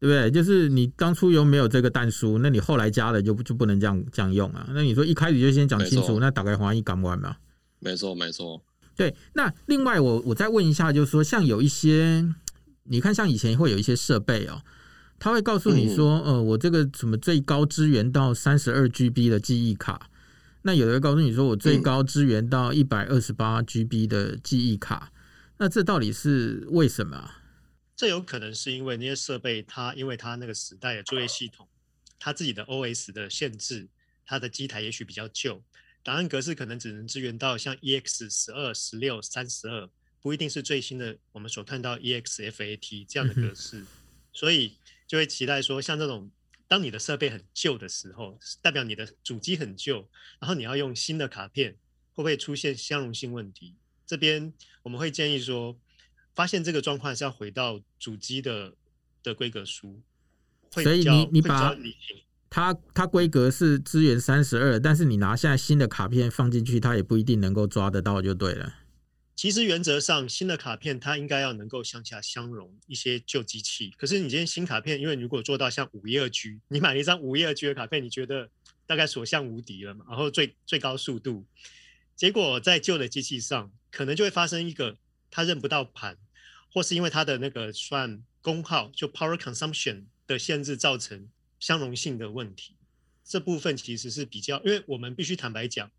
[0.00, 0.30] 对不对？
[0.30, 4.64] 就是你当初又没有这个但书，那你后来加了就就不能这样这样用啊？
[4.72, 7.36] 那你说一开始就先讲清楚，那大概华一敢不敢嘛？
[7.80, 8.62] 没错，没错。
[8.98, 12.28] 对，那另外我我再问一下，就是说像有一些，
[12.82, 14.60] 你看像以前会有一些设备哦，
[15.20, 20.10] 他会告诉你说，嗯、呃，我这个什么最高支援到三十二 GB 的记忆卡，
[20.62, 25.12] 那有的会告诉你说我最高支援到一百二十八 GB 的记忆卡，
[25.58, 27.30] 那这到底是为什么？
[27.94, 31.68] 这有可能是因为那些设备，它因为它那个时代的作业系统，
[32.18, 33.88] 它自己的 OS 的限制，
[34.26, 35.62] 它的机台也许比较旧，
[36.08, 39.86] 档案格式可能只能支援到像 EX 十二、十六、三十二，
[40.22, 43.84] 不一定是最新的我们所看到 EXFAT 这样的格式，
[44.32, 46.30] 所以就会期待说，像这种
[46.66, 50.08] 当你的设备很旧的时候，代表你的主机很旧，
[50.40, 51.72] 然后你要用新的卡片，
[52.14, 53.74] 会不会出现相容性问题？
[54.06, 55.78] 这边我们会建议说。
[56.34, 58.72] 发现这个状况是要回到主机的
[59.24, 60.00] 的规格书，
[60.70, 61.76] 所以你你把
[62.50, 68.74] 它它规格是支援三十二，但是你拿现在新的卡片放进去，它也不一定能够抓得到，就对了。
[69.36, 78.48] 其实原则上新的卡片它应该要能够向下相容一些旧机器，可是你今天新卡片，因为如果做到像五一二 G，你买了一张五一二 G 的卡片，你觉得
[78.86, 80.04] 大概所向无敌了嘛？
[80.08, 81.44] 然后最最高速度，
[82.16, 84.96] 结果在旧的机器上可能就会发生一个
[85.30, 86.16] 它认不到盘。
[86.70, 91.26] 或是因为它的那个算功耗，就 power consumption 的限制造成
[91.58, 92.74] 相容性的问题，
[93.24, 95.90] 这部分其实是比较，因为我们必须坦白讲，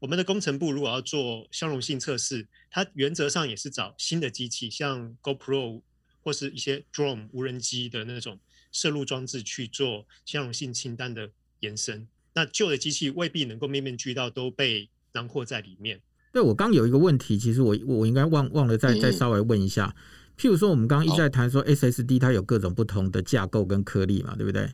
[0.00, 5.80] 我们的工程部如果要做相容性测试，它原则上也是找新的机器，像 GoPro
[6.22, 8.38] 或是一些 drone 无人机的那种
[8.72, 12.06] 摄入装置去做相容性清单的延伸。
[12.34, 16.00] 那旧的机器未必能够面面俱到都被囊括在里面。
[16.32, 19.94] 对，我刚有一个问题，其实我我应该忘忘了再再稍微问一下。
[20.36, 24.68] 譬如说，我们刚刚一直在谈说 SSD 它有各种不同的架构跟颗粒嘛，对不对？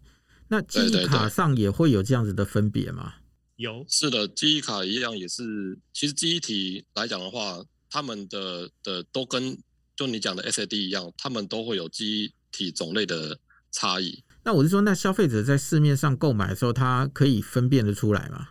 [0.50, 3.14] 那记忆卡上也会有这样子的分别吗？
[3.54, 5.78] 有，是的，记忆卡一样也是。
[5.92, 9.56] 其实记忆体来讲的话，他们的的都跟
[9.94, 13.38] 就你讲的 SAD 一样，他们都会有记忆体种类的
[13.70, 14.24] 差异。
[14.42, 18.48] 那我是说，那消费者在市面上购买的时候，他可以分辨得出来吗？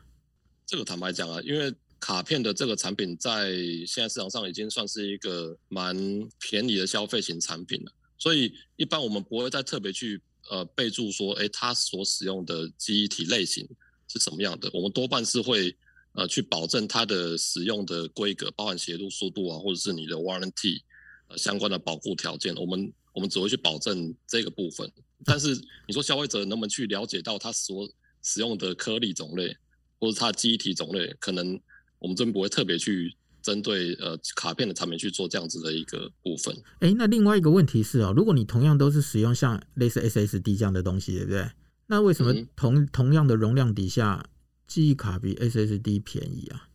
[0.66, 3.52] 这个坦白讲啊，因为卡片的这个产品在
[3.86, 5.98] 现在市场上已经算是一个蛮
[6.40, 13.68] 便宜的消费型产品了，所以一般我们不会再特别去呃备注说，哎，它所使用的记忆体类型
[14.08, 14.70] 是什么样的。
[14.74, 15.76] 我们多半是会
[16.14, 20.82] 呃去保证它的使用的规格，包含写入速度啊，或者是你的 warranty
[21.28, 24.92] 呃相关的保护条件，我们我们只会去保证这个部分。
[25.26, 25.54] 但是
[25.88, 27.88] 你说消费者能不能去了解到它所
[28.24, 29.56] 使用的颗粒种类，
[30.00, 31.60] 或者它记忆体种类，可能
[32.00, 36.56] 我们这边不会特别去针对呃卡片的产品去做这样子的一个部分。
[36.80, 41.50] 哎，那另外一个问题是哦，如果你同样都是使用像类似 SSD 这样的东西，对不对？
[41.88, 44.30] 那为什么同、嗯、同样的容量底下，
[44.68, 46.68] 记忆卡比 SSD 便宜啊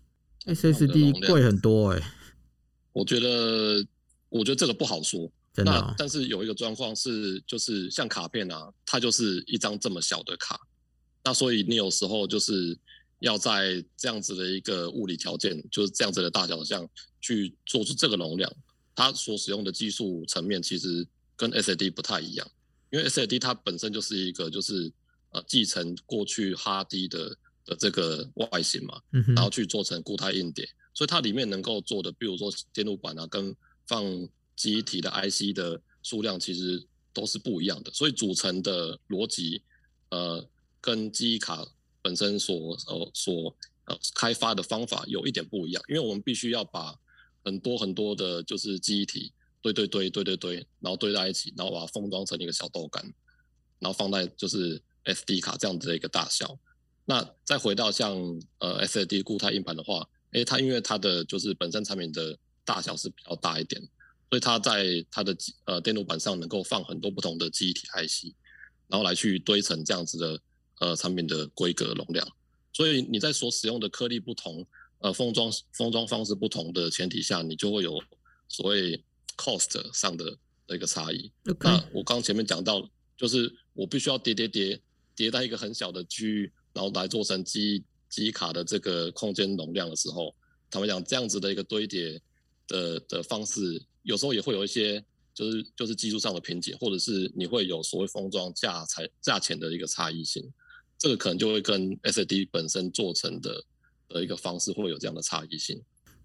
[0.47, 2.05] ？SSD 贵很多哎、欸。
[2.93, 3.85] 我觉得，
[4.29, 5.31] 我觉得这个不好说。
[5.53, 10.59] 真的哦、那但是有一个状况是，就是像卡片啊，它就是一张这么小的卡，
[11.23, 12.77] 那所以你有时候就是
[13.21, 16.89] 要在这样子的一个物理条件，就是这样子的大小项
[17.21, 18.53] 去做出这个容量，
[18.95, 22.51] 它所使用的技术层面其实跟 SAD 不太一样，
[22.91, 24.93] 因为 SAD 它本身就是一个就是
[25.31, 29.01] 呃继承过去哈迪的的这个外形嘛，
[29.35, 33.55] 然后去做成固态硬碟，所以它里面能够做的，比如说电路板啊，跟
[33.87, 34.05] 放
[34.55, 39.63] 记忆体的 IC 的数量其实都是不一样的，所以组成的逻辑，
[40.11, 40.47] 呃，
[40.81, 41.67] 跟记忆卡
[42.05, 46.95] 本身所呃所呃开发的方法有一点不一样，因为我们必须要把
[47.43, 53.03] 很多很多的就是记忆体堆堆堆堆堆堆，然后堆在一起，然后把它封装成一个小豆干，
[53.79, 56.59] 然后放在就是 SD 卡这样子的一个大小。
[57.07, 58.15] 那再回到像
[58.59, 63.81] 呃 SSD 固态硬盘的话，诶，它因为它的就是本身产品的大小是比较大一点。
[64.31, 65.37] 所以它在它的
[65.67, 68.35] 呃电路板上能够放很多不同的记忆体 IC，
[68.89, 70.41] 然后来去堆成这样子的
[70.81, 72.27] 呃产品的规格容量。
[72.73, 74.67] 所以你在所使用的颗粒不同，
[74.99, 78.03] 呃封装封装方式不同的前提下，你就会有
[78.49, 79.03] 所谓
[79.37, 81.31] cost 上的的一个差异。
[81.61, 84.81] 那我刚前面讲到，就是我必须要叠叠叠
[85.15, 90.35] 叠在一个很小的区域，然后来做成记记忆卡的这个空间容量的时候，
[90.71, 92.21] 他们讲这样子的一个堆叠
[92.67, 93.81] 的的方式。
[94.03, 100.43] 有时候也会有一些，就是就是技术上的瓶颈，或者是你会有所谓封装价才价钱的一个差异性，
[100.99, 103.65] 这个可能就会跟 SSD 本身做成的
[104.09, 105.81] 的一个方式会有这样的差异性。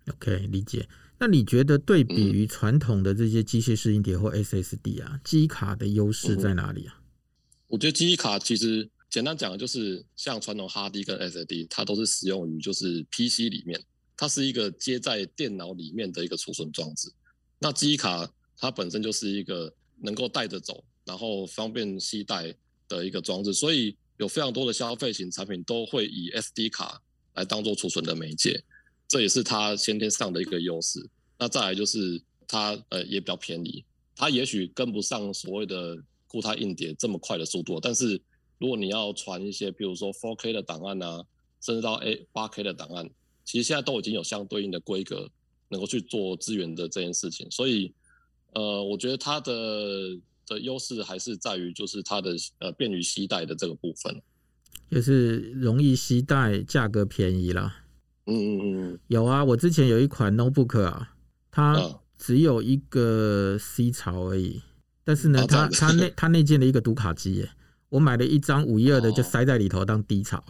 [0.08, 0.88] OK，理解。
[1.20, 6.96] 那你觉得对比于传统的这些机械式硬碟或 SSD 啊，记忆卡的优势在哪里啊？
[6.98, 7.04] 嗯，
[7.68, 13.84] 我觉得记忆卡其实简单讲的就是像传统 HD 跟 SSD，它都是使用于就是 PC 里面，
[14.16, 17.12] 它是一个接在电脑里面的一个储存装置。
[17.60, 22.56] 那记忆卡它本身就是一个能够带着走，然后方便携带
[22.88, 27.02] 的一个装置，所以有非常多的消费型产品都会以 SD 卡
[27.34, 28.64] 来当做储存的媒介，
[29.08, 31.04] 这也是它先天上的一个优势。
[31.38, 33.84] 那再来就是它呃也比较便宜，
[34.16, 38.22] 它也许跟不上所谓的固态硬碟这么快的速度，但是
[38.60, 41.26] 如果你要传一些，比如说 4K 的档案啊，
[41.60, 43.10] 甚至到 A 8K 的档案，
[43.44, 45.30] 其实现在都已经有相对应的规格。
[45.72, 47.94] 能够去做资源的这件事情，所以，
[48.54, 50.18] 呃，我觉得它的
[50.50, 54.22] 的优势还是在于就是它的呃便于携带的这个部分，
[54.90, 57.84] 就是容易携带，价格便宜啦。
[58.26, 58.60] 嗯嗯
[58.92, 61.14] 嗯，有啊，我之前有一款 notebook 啊，
[61.50, 64.62] 它只有一个 C 槽而已，
[65.04, 67.50] 但是呢，它它内它内建了一个读卡机耶，
[67.90, 70.44] 我买了一张五一二的就塞在里头当 D 槽。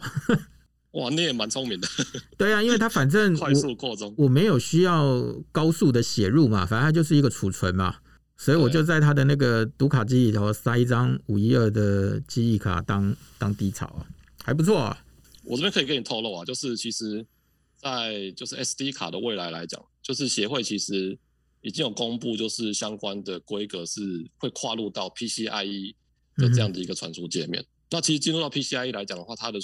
[0.92, 1.88] 哇，你也蛮聪明的。
[2.36, 7.98] 对啊，因为它反正 快速扩充，我没有需要高速的写入嘛，反正它就是一个储存嘛，
[8.42, 14.06] 所以我就在他的那个读卡机里头塞一张五一二的记忆卡当当底槽啊，
[14.42, 15.04] 还不错啊。
[15.44, 17.26] 我这边可以跟你透露啊，就是其实，
[17.76, 21.18] 在就是 SD 卡的未来来讲，就是协会其实
[21.60, 24.00] 已经有公布，就是相关的规格是
[24.38, 25.94] 会跨入到 PCIe
[26.36, 27.62] 的这样的一个传输界面。
[27.62, 29.58] 嗯、那其实进入到 PCIe 来讲的话，它的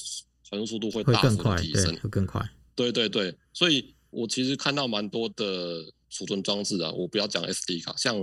[0.45, 2.47] 传输速度会大幅的提升，会更快。
[2.75, 8.15] 对对对，所以我其实看到蛮多的储存装置啊，我不要讲 SD 卡，像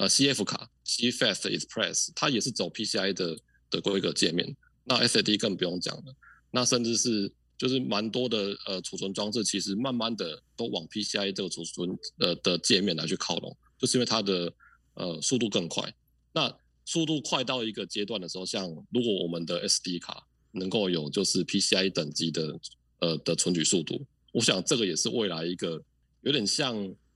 [0.00, 4.56] 呃 CF 卡，CFast Express，它也是走 PCI 的的规格界面。
[4.84, 6.16] 那 SSD 更不用讲了，
[6.50, 14.50] 那甚至是就是蛮多的呃储存装置，其实慢慢的都往 PCI 这个储存呃的界面来去靠拢，就是因为它的
[14.94, 15.94] 呃速度更快。
[16.32, 16.50] 那
[16.86, 22.58] 速度快到一个阶段的时候，像如果我们的 SD 卡能够有就是 P C I 等级的
[23.00, 25.80] 呃的存取速度，我想这个也是未来一个
[26.22, 26.74] 有点像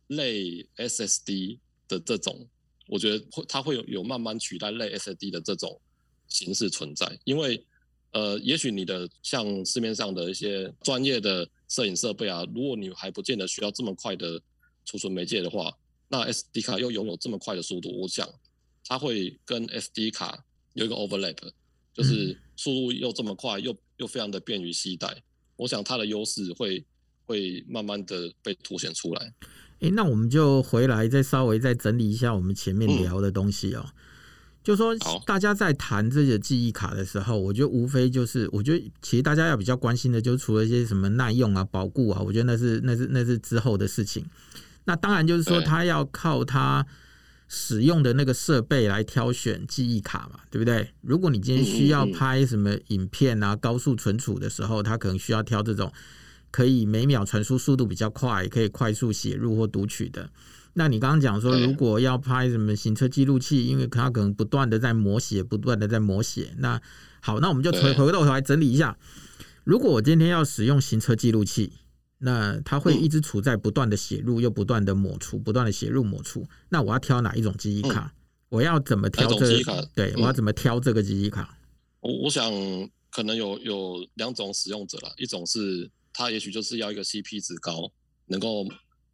[0.08, 2.46] 类 SSD 的这种，
[2.86, 5.80] 我觉得会它会有有慢慢取代类 SSD 的这种
[6.28, 7.64] 形式存在，因为
[8.12, 14.40] 呃，也许你的像市面上的一些专业的摄影设备啊，如果你还不见得需要这么快的
[14.84, 15.76] 储存媒介的话，
[16.08, 18.28] 那 SD 卡又拥有这么快的速度，我想。
[18.86, 20.44] 它会跟 SD 卡
[20.74, 21.38] 有一个 overlap，
[21.94, 25.22] 就是速度又这么快，又又非常的便于携带。
[25.56, 26.84] 我想它的优势会
[27.24, 29.32] 会慢慢的被凸显出来。
[29.84, 33.84] 诶，那我们就回来再稍微再整理一下我们前面聊的东西哦。
[33.86, 33.92] 嗯、
[34.62, 44.24] 就说大家在谈这个记忆卡的时候，我觉得无非就是，我觉得其实大家要比较关心的，就除了一些什么耐用啊、保固啊，我觉得那是那是那是之后的事情。
[44.84, 46.86] 那当然就是说，它要靠它。
[47.46, 50.88] 使用的那个设备来挑选记忆卡嘛，对不对？
[51.02, 55.92] 如果你今天需要拍什么影片啊，高速存储的时候，它可能需要挑这种
[56.54, 60.30] 可以每秒传输速度比较快，可以快速写入或读取的。
[60.74, 66.54] 那你刚刚讲说，如果要拍什么行车记录器，因为它可能不断的在磨写，不断的在磨写。
[66.58, 66.80] 那
[67.20, 68.96] 好，那我们就回回过头来整理一下，
[69.64, 71.72] 如果我今天要使用行车记录器。
[72.18, 76.46] 那它会一直处在不断的写入，又不断的抹除，不断的写入抹除。
[76.70, 78.14] 那我要挑哪一种记忆卡？
[78.48, 79.86] 我要怎么挑这个？
[79.94, 81.58] 对，我要怎么挑这个记忆卡？
[82.00, 82.50] 我我想
[83.10, 87.92] 可能有有两种使用者啦，一种是他也许就是要一个 CP 值高，
[88.26, 88.66] 能够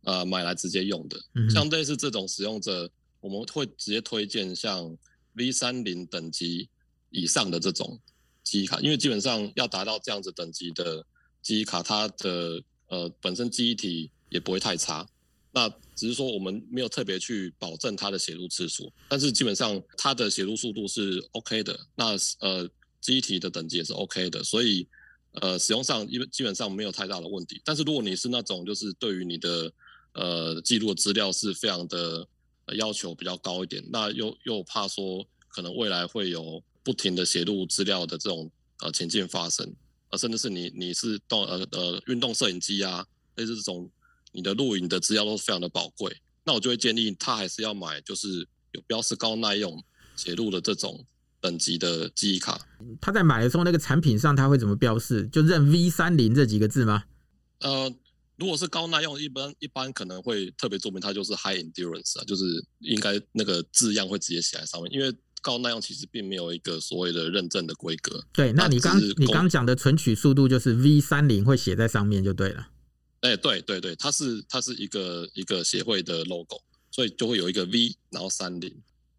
[0.02, 1.18] 呃买来直接用的。
[1.52, 2.88] 像类似这种使用者，
[3.20, 4.96] 我们会直接推荐像
[5.32, 6.68] V 三零等级
[7.10, 7.98] 以上的这种
[8.44, 11.04] 记忆卡，因为基本上要达到这样子等级的
[11.42, 15.08] 记忆卡，它的呃，本身记忆体也不会太差，
[15.52, 22.68] 那只是说我们没有特别去保证它的写入次数，但是基本上它的写入速度是 OK 的，那呃
[23.00, 24.86] 记忆体的等级也是 OK 的，所以
[25.32, 27.60] 呃使用上因为基本上没有太大的问题。
[27.64, 29.72] 但是如果你是那种就是对于你的
[30.12, 32.26] 呃记录的资料是非常的
[32.76, 39.74] 要求比较高一点，那又又怕说可能未来会有不停的写入资料的这种呃情境发生。
[40.10, 43.88] 呃，甚至是你你是动呃呃运动摄影机啊，类似这种
[44.32, 49.80] 你的录影的资料都是非常的宝贵，那我就会建议他还是要买就是有标示高耐用
[50.16, 51.04] 写入的这种
[51.40, 52.60] 等级的记忆卡。
[53.00, 55.26] 他在买的时候，那个产品上他会怎么标示？
[55.28, 57.04] 就认 V 三零这几个字吗？
[57.60, 57.92] 呃，
[58.36, 62.44] 如果是高耐用，一般一般可能会特别注明它就是 High Endurance 啊，就是
[62.78, 65.14] 应该那个字样会直接写在上面，因为。
[65.42, 68.22] 高耐用其实并没有一个所谓的认证的规格。
[68.30, 72.68] 对，那你刚你刚讲的存取速度就是 V 三零会写在上面就对了。
[73.22, 78.70] 哎、欸，对对对，它是它是一个一个协会的 logo，所以就会有一个 V，然后三零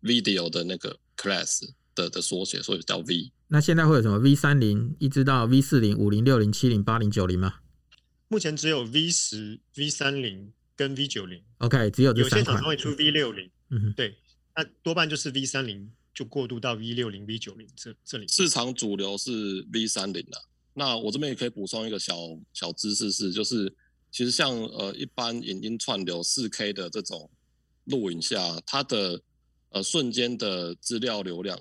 [0.04, 3.32] video 的那个 class 的的缩写，所以叫 V。
[3.48, 7.56] 那现在会有什么 V 三零一直到 V 四零、五零、六零、七零、八零、九零吗？
[8.28, 11.42] 目前只有 V 十、V 三零跟 V 九零。
[11.58, 12.40] OK，只有这三款。
[12.40, 13.50] 有些厂商会出 V 六零。
[13.70, 14.18] 嗯哼，对，
[14.56, 15.92] 那多半就是 V 三零。
[16.14, 20.44] 就过渡到 V 六零、V 九零这这里，市场主流是 V 三零的。
[20.74, 22.14] 那我这边也可以补充一个小
[22.52, 23.74] 小知识是，就是
[24.12, 27.30] 其实像呃一般影音串流四 K 的这种
[27.86, 29.22] 录影下，它的
[29.70, 31.58] 呃瞬间的资料流量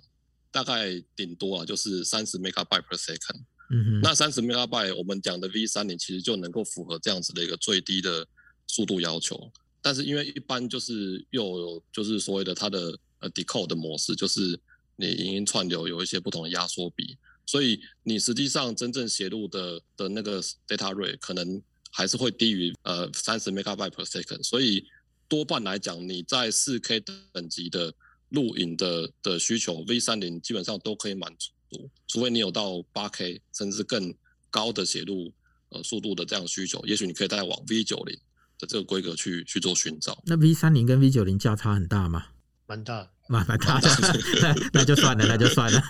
[0.50, 3.44] 大概顶多啊就是三十 megabyte per second。
[3.72, 8.26] 嗯哼，那三十 megabyte 我们讲的 V 三零其实就能够符合这样子的一个最低的
[8.66, 9.50] 速度要求。
[9.80, 14.58] 但是因为一般就是又有就是所谓的它的呃，decode 的模式就是
[14.96, 24.84] 你影音串流有一些不同的压缩比，所以你实际上真正写入的的那个 data rate 可能还是会低于呃三十 megabyte per second，所以
[25.28, 27.00] 多半来讲，你在四 K
[27.32, 27.94] 等级的
[28.30, 34.14] 录影的的需求，V 三零基本上都可以满足，除非你有到八 K 甚至更
[34.50, 35.32] 高的写入
[35.68, 38.18] 呃速度的这样需求，也许你可以再往 V 九零
[38.58, 40.22] 的这个规格去去做寻找。
[40.26, 42.26] 那 V 三零跟 V 九零价差很大吗？
[42.66, 43.88] 蛮大，蛮蛮大的，
[44.72, 45.82] 那就算了，那就算了。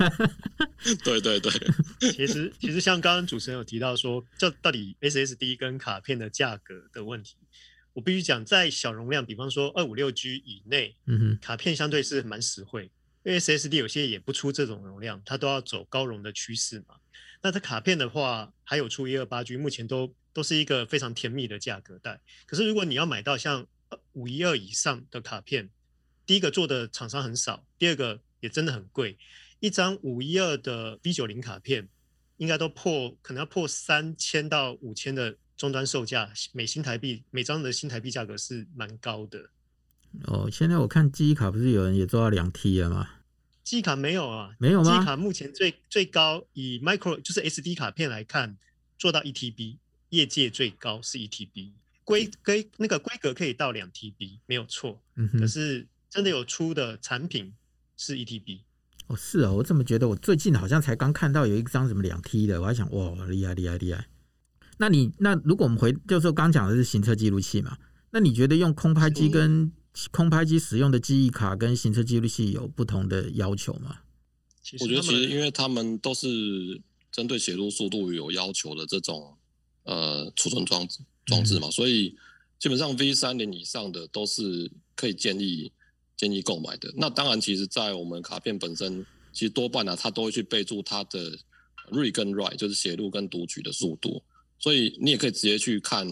[1.05, 1.53] 对对对，
[2.13, 7.37] 其实其实像刚刚主持人有提到说，这到底 SSD 跟卡片的价格的问题，
[8.01, 12.91] 我必须讲，在小容量，比方说二五六 G 以内，嗯哼，卡片相对是蛮实惠，
[13.25, 16.95] 因为 SSD 有些也不出这种容量，它都要走高容的趋势嘛。
[17.43, 22.19] 那它卡片的话，还有出一二八 G，目前都都是一个非常甜蜜的价格带。
[22.47, 23.67] 可是如果你要买到像
[24.15, 25.69] 五一二以上的卡片，
[26.25, 29.19] 第一个做的厂商很少，第二个也真的很贵，
[29.59, 31.87] 一张五一二的 B 九零卡片，
[32.39, 39.51] 应该都破，可能要破三千到五千的终端售价，每新台币每张的新台币价格是蛮高的。
[40.25, 43.07] 哦，现在我看记忆卡不是有人也做到两 T 了吗？
[43.63, 44.91] 记忆卡没有啊，没有吗？
[44.91, 48.57] 记忆卡目前最最高以 micro 就是 SD 卡片来看，
[48.97, 49.77] 做到一 TB，
[50.09, 51.73] 业界最高是一 TB，
[52.05, 55.03] 规规那个规格可以到两 TB，没有错。
[55.17, 55.41] 嗯哼。
[55.41, 57.53] 可是真的有出的产品
[57.99, 58.61] 是一 TB。
[59.09, 64.07] 哦，是啊，我怎么觉得我最近好像才刚看到有一张什么两 T 的，我还想哇，厉害厉害厉害。
[64.81, 67.77] 那你那如果我们回，就是说刚讲的是行车记录器嘛？
[68.13, 69.71] 那你觉得用空拍机跟
[70.11, 73.99] 空拍机使用的记忆卡跟行车记录器有不同的要求吗？
[74.81, 76.81] 我觉得其实因为他们都是
[77.13, 79.37] 针对写入速度有要求的这种
[79.85, 82.17] 呃储存装置装置嘛，嗯、所以
[82.59, 85.71] 基本上 V 三零以上的都是可以建议
[86.17, 86.91] 建议购买的。
[86.97, 91.39] 那当然，其实，在我们卡片本身，其实多半呢、啊，它都会去备注它的
[91.91, 94.23] read 跟 write，就是写入跟读取的速度。
[94.61, 96.07] 所以你也可以直接去看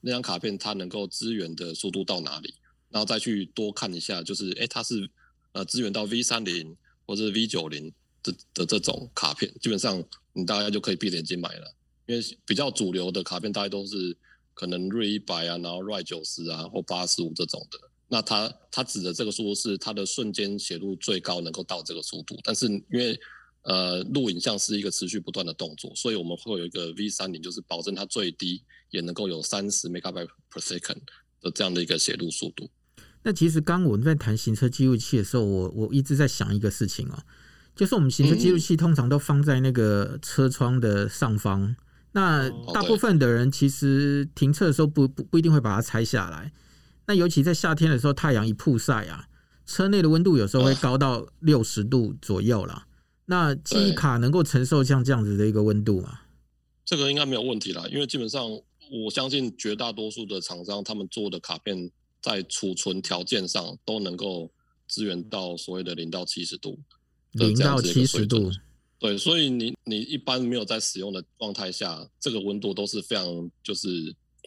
[0.00, 2.54] 那张卡片，它能够支援的速度到哪里。
[2.90, 5.10] 然后再去多看一下，就是哎，它是
[5.50, 7.92] 呃支援到 V 三零或者 V 九零
[8.22, 10.00] 的的这种卡片，基本上
[10.32, 11.74] 你大概就可以闭着眼睛买了，
[12.06, 14.16] 因为比较主流的卡片大概都是
[14.52, 17.78] 可能 R 一百啊，然后 ri 九十啊或八十五这种的。
[18.06, 23.18] 那它它指的这个速度是它的瞬间写入最高能够到这个速度，但是因为
[23.64, 31.00] 呃录影像是一个持续不断的动作，所以我们会有一个 V 三零，就是保证它最低也能够有三十 Megabyte per second
[31.40, 32.70] 的这样的一个写入速度。
[33.22, 37.18] 那其实刚我们在谈行车记录器的时候，我我一直在想一个事情哦，
[37.74, 41.74] 就是我们行车记录器通常都放在那个车窗的上方，
[42.12, 46.52] 那大部分的人其实停车的时候不不不一定会把它拆下来。
[47.06, 49.26] 那尤其在夏天的时候，太阳一曝晒啊，
[49.64, 52.86] 车内的温度有时候会高到六十度左右啦。
[53.26, 56.20] 那记忆卡能够承受像这样子的一个温度吗？
[56.84, 58.50] 这个应该没有问题啦，因为基本上
[58.90, 61.90] 我相信绝大多数的厂商他们做的卡片。
[62.24, 64.50] 在储存条件上都能够
[64.88, 66.78] 支援到所谓的零到七十度，
[67.32, 68.50] 零到七十度，
[68.98, 73.88] 对，所以你你一般没有在使用的状态下，这个温度都是非常，就是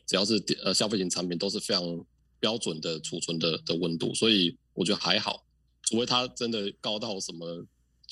[0.08, 2.04] 只要是呃消费型产品都是非常
[2.40, 5.46] 标准的储存的的温度，所以我觉得还好，
[5.84, 7.64] 除非它真的高到什么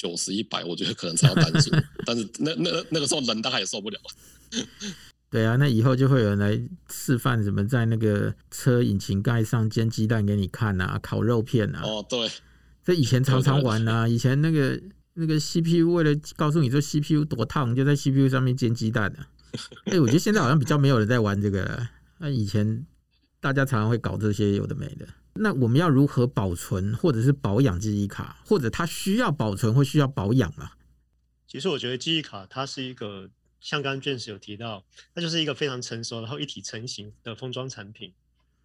[0.06, 1.74] 九十一百，我觉得可能才要担心，
[2.06, 4.00] 但是那那那个时候人大概也受不了。
[5.32, 11.82] 对啊，那以后就会有人来示范怎么在那个车引擎盖上煎鸡蛋给你看啊，烤肉片啊。
[11.84, 12.30] 哦，对，
[12.86, 14.08] 这以前常常玩啊。
[14.08, 14.80] 以前那个
[15.16, 19.28] 那个 CPU 为了告诉你说 CPU 多烫，就在 CPU 上面煎鸡蛋啊。
[19.90, 21.90] 哎、欸，我觉得现在好像比较没有人在玩这个了。
[22.20, 22.86] 那以前
[23.42, 25.08] 大家常常会搞这些有的没的。
[25.36, 30.78] 那我们要如何保存或者是保养记忆卡，或者它需要保存或需要保养啊？
[31.48, 33.30] 其实我觉得记忆卡它是一个。
[33.62, 38.14] 像刚刚卷石有提到，它就是一个非常成熟然后一体成型的封装产品。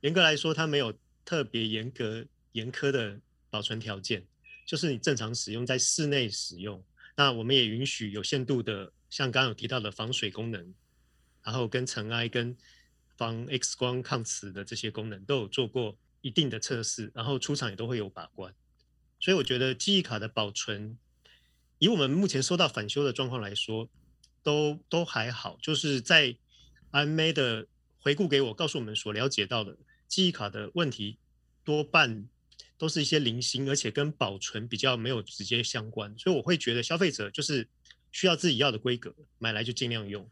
[0.02, 0.92] 严格来说，它没有
[1.24, 3.18] 特别严格严苛的
[3.48, 4.22] 保存条件，
[4.66, 6.84] 就是你正常使用在室内使用。
[7.16, 10.74] 那我们也允许有限度的，像刚刚有提到的防水功能，
[11.42, 12.54] 然后跟尘埃、跟
[13.16, 18.54] 防 X 光抗磁的这些功能都有做过一定的测试，然后出厂也都会有把关。
[19.18, 20.96] 所以我觉得记忆卡的保存，
[21.78, 23.88] 以我们目前收到返修的状况来说，
[24.42, 26.36] 都都还好，就是在
[26.92, 27.66] IMA 的
[28.00, 29.76] 回顾给我，告诉我们所了解到的
[30.08, 31.18] 记忆卡的问题，
[31.64, 32.26] 多半
[32.78, 37.68] 都是一些零星，而且跟保存比较没有直接相关，所以我会觉得消费者就是
[38.10, 40.28] 需要自己要的规格，买来就尽量用。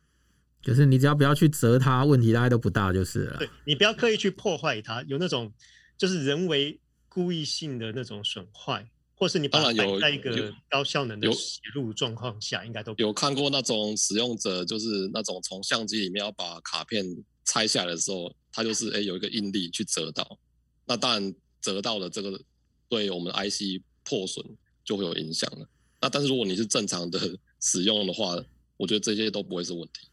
[0.62, 3.36] 就是你只要不要去折它，问题大概都不大，就是了。
[3.36, 5.52] 对，你不要刻意去破坏它，有那种
[5.98, 8.88] 就是人为故意性的那种损坏。
[9.20, 17.04] 或是你把它有在一个高效能的写入状况下，应该都有看过那种使用者，就是那种从相机里面要把卡片
[17.44, 20.38] 拆下来的时候，它就是哎有一个应力去折到，
[20.86, 22.40] 那当然折到了这个
[22.88, 24.46] 对我们 IC 破损
[24.84, 25.68] 就会有影响了。
[26.00, 27.18] 那但是如果你是正常的
[27.58, 28.36] 使用的话，
[28.76, 30.08] 我觉得这些都不会是问题。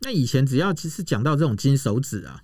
[0.00, 2.42] 那以前只要其实讲到这种金手指啊，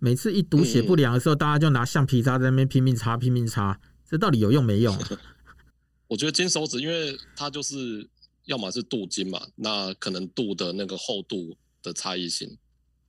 [0.00, 3.78] 每次一读写不良的时候，嗯、大家就拿橡皮擦在那边拼命擦拼命擦，
[4.08, 5.08] 这到底有用没用啊？
[6.08, 8.08] 我觉得金手指，因为它就是
[8.46, 12.58] 要么是镀金嘛，那可能镀的那个厚度的差异性，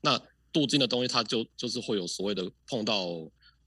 [0.02, 0.22] 那
[0.52, 3.08] 镀金的东西它就就是会有所谓的碰到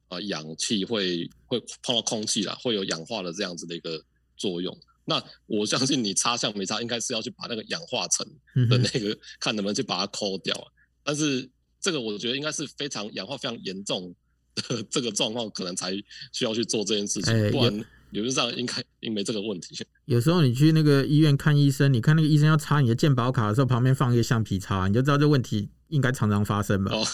[0.09, 4.01] 呃氧气会会碰到空气啦，会有氧化的这样子的一个
[4.37, 4.79] 作用。
[5.07, 8.27] 那我相信你擦橡皮擦应该是要去把那个氧化层
[8.69, 10.55] 的那个、嗯、看能不能去把它抠掉，
[11.03, 11.51] 但是
[11.85, 14.15] 这个我觉得应该是非常氧化非常严重
[14.55, 15.93] 的这个状况，可能才
[16.33, 17.85] 需要去做这件事情，不然。
[18.11, 19.77] 理论上应该应没这个问题。
[20.05, 26.93] 有时候你去那个医院看医生，你看那个医生要插你的健保卡的时候，旁边放一个橡皮擦，你就知道这问题应该常常发生吧？
[26.95, 27.05] 哦，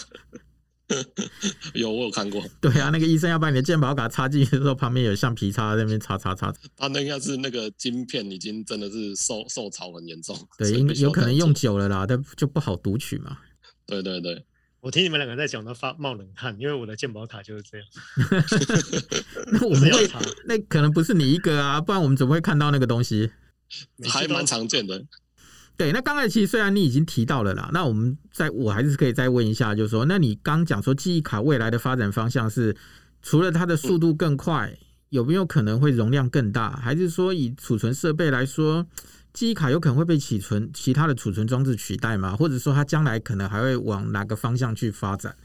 [1.73, 2.43] 有，我有看过。
[2.61, 6.53] 对啊，那个医生要把你的健保卡插进去的时候，旁边有橡皮擦在那边擦擦擦。
[6.77, 10.37] 他那应该是那个晶片已经真的是受受潮很严重。
[10.59, 13.39] 对，应有可能用久了啦，但就不好读取嘛。
[13.87, 14.45] 对对对，
[14.81, 17.87] 我听你们两个在讲都发冒冷汗，因为我的鉴宝卡就是这样。
[19.53, 20.09] 那我 们会
[20.45, 23.31] 那可能不是你一个啊，不然我们怎么会看到那个东西？
[24.09, 25.05] 还蛮常见的。
[25.77, 32.75] 对，那刚才其实虽然你已经提到了啦，那我们在我还是可以再问一下，就是说，那你刚讲说记忆卡未来的发展方向是
[33.21, 34.75] 除了它的速度更快，
[35.09, 38.85] 有没有可能会容量更大，还是说以储存设备来说，
[39.33, 42.35] 记忆卡有可能会被储存其他的储存装置取代吗？
[42.35, 45.37] 或者说它将来可能还会往哪个方向去发展？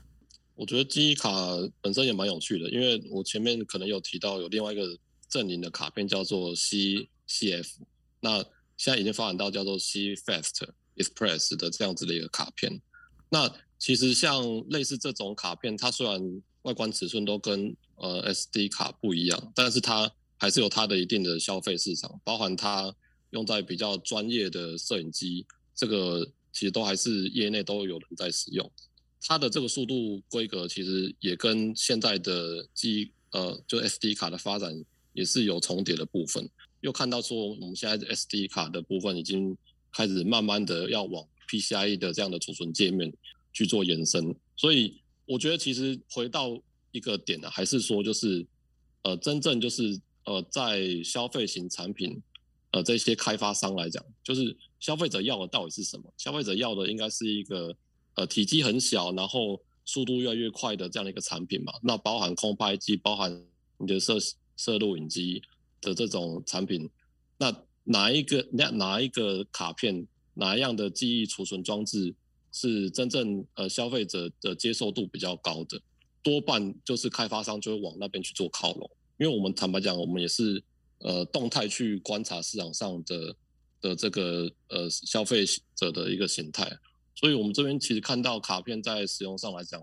[0.55, 1.31] 我觉得记忆卡
[1.81, 7.69] 本身也蛮有趣的，因为我前面可能有提到有另外一个阵营的卡片叫做 C CF，
[8.21, 8.45] 那。
[8.79, 12.79] 现在已经发展到叫做 CFast Express 的这样子的一个卡片。
[13.31, 16.21] 那其实像类似这种卡片，它虽然
[16.61, 22.95] 外观尺寸都跟呃 SD 卡不一样，但是它还是有它的一定的消费市场，包含它
[23.31, 28.71] 用在比较专业的摄影机，这个其实都还是业内都有人在使用。
[29.23, 36.49] 它的这个速度规格其实也跟现在的机呃就 SD 卡的发展也是有重叠的部分。
[36.81, 39.57] 又看到说，我们现在 SD 卡的部分已经
[39.93, 43.13] 开始慢慢的要往 PCIe 的这样的储存界面
[43.53, 46.61] 去做延伸，所以我觉得其实回到
[46.93, 48.47] 一个点呢，还是说就是
[49.03, 52.23] 呃，真正就是呃，在消费型产品
[52.73, 56.13] 呃这些开发商来讲，就是消费者要的到底是什么？
[56.17, 57.77] 消费者要的应该是一个
[58.15, 61.73] 呃体积很小，然后速度越来越快的这样的一个产品嘛？
[61.83, 63.45] 那包含空拍机，包含
[63.79, 64.17] 你的摄
[64.57, 65.43] 摄录影机。
[65.83, 66.89] 的这种产品，
[67.37, 67.55] 那
[67.85, 70.05] 哪一个哪哪一个卡片，
[70.35, 72.13] 哪一样的记忆储存装置
[72.51, 75.81] 是真正呃消费者的接受度比较高的？
[76.23, 80.61] 多半就是开发商就会往那边去做靠拢，因为我们坦白讲，我们也是
[80.99, 83.37] 呃动态去观察市场上的
[83.81, 85.45] 的这个呃消费
[85.75, 86.71] 者的一个形态，
[87.15, 89.81] 所以我们这边其实看到卡片在使用上来讲，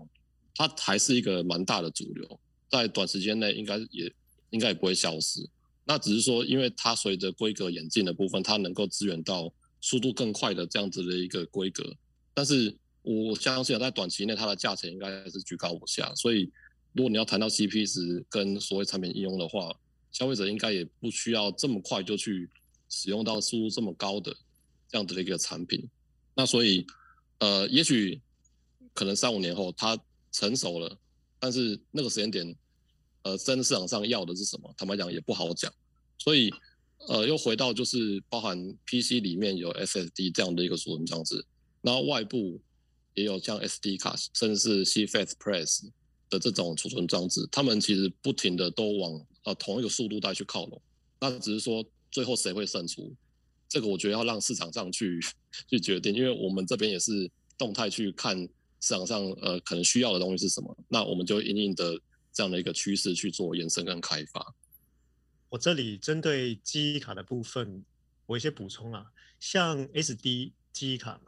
[0.54, 4.12] 它还是一个蛮大的主流，在短时间内应该也
[4.50, 5.48] 应该也不会消失。
[5.86, 11.84] 那只是说，因为它随着规格演进的部分，它能够支援到速度更快的这样子的一个规格。
[12.32, 16.14] 但是我相信在短期内，它的价钱应该是居高不下。
[16.14, 16.50] 所以，
[16.94, 19.70] 如果你要谈到 CP 值跟所谓产品应用的话，
[20.14, 22.48] 消费者应该也不需要这么快就去
[22.88, 24.34] 使用到速度这么高的
[24.88, 25.86] 这样子的一个产品。
[26.34, 26.86] 那所以，
[27.40, 28.18] 呃，也许
[28.94, 29.98] 可能三五年后它
[30.32, 30.96] 成熟了，
[31.38, 32.56] 但是那个时间点。
[33.26, 34.70] 呃，真的市场上要的是什么？
[34.76, 35.72] 坦白讲也不好讲，
[36.18, 36.52] 所以
[37.08, 38.54] 呃，又回到就是包含
[38.84, 41.42] PC 里面有 SSD 这样的一个储存装置，
[41.80, 42.60] 然后外部
[43.14, 45.84] 也有像 SD 卡，甚至是 CFast Express
[46.28, 50.82] 的这种储存装置，他们其实不停的都往呃同一个速度带去靠拢，
[51.20, 53.14] 那只是说最后谁会胜出，
[53.68, 55.20] 这个我觉得要让市场上去
[55.68, 58.36] 去决定，因为我们这边也是动态去看
[58.80, 61.98] 市场上呃可能需要的东西是什么，那我们就因应的。
[62.36, 64.56] 这样的一个趋势去做延伸跟开发。
[65.50, 67.84] 我这里针对记忆卡的部分，
[68.26, 69.06] 我有一些补充啊，
[69.38, 71.20] 像 SD 记忆卡，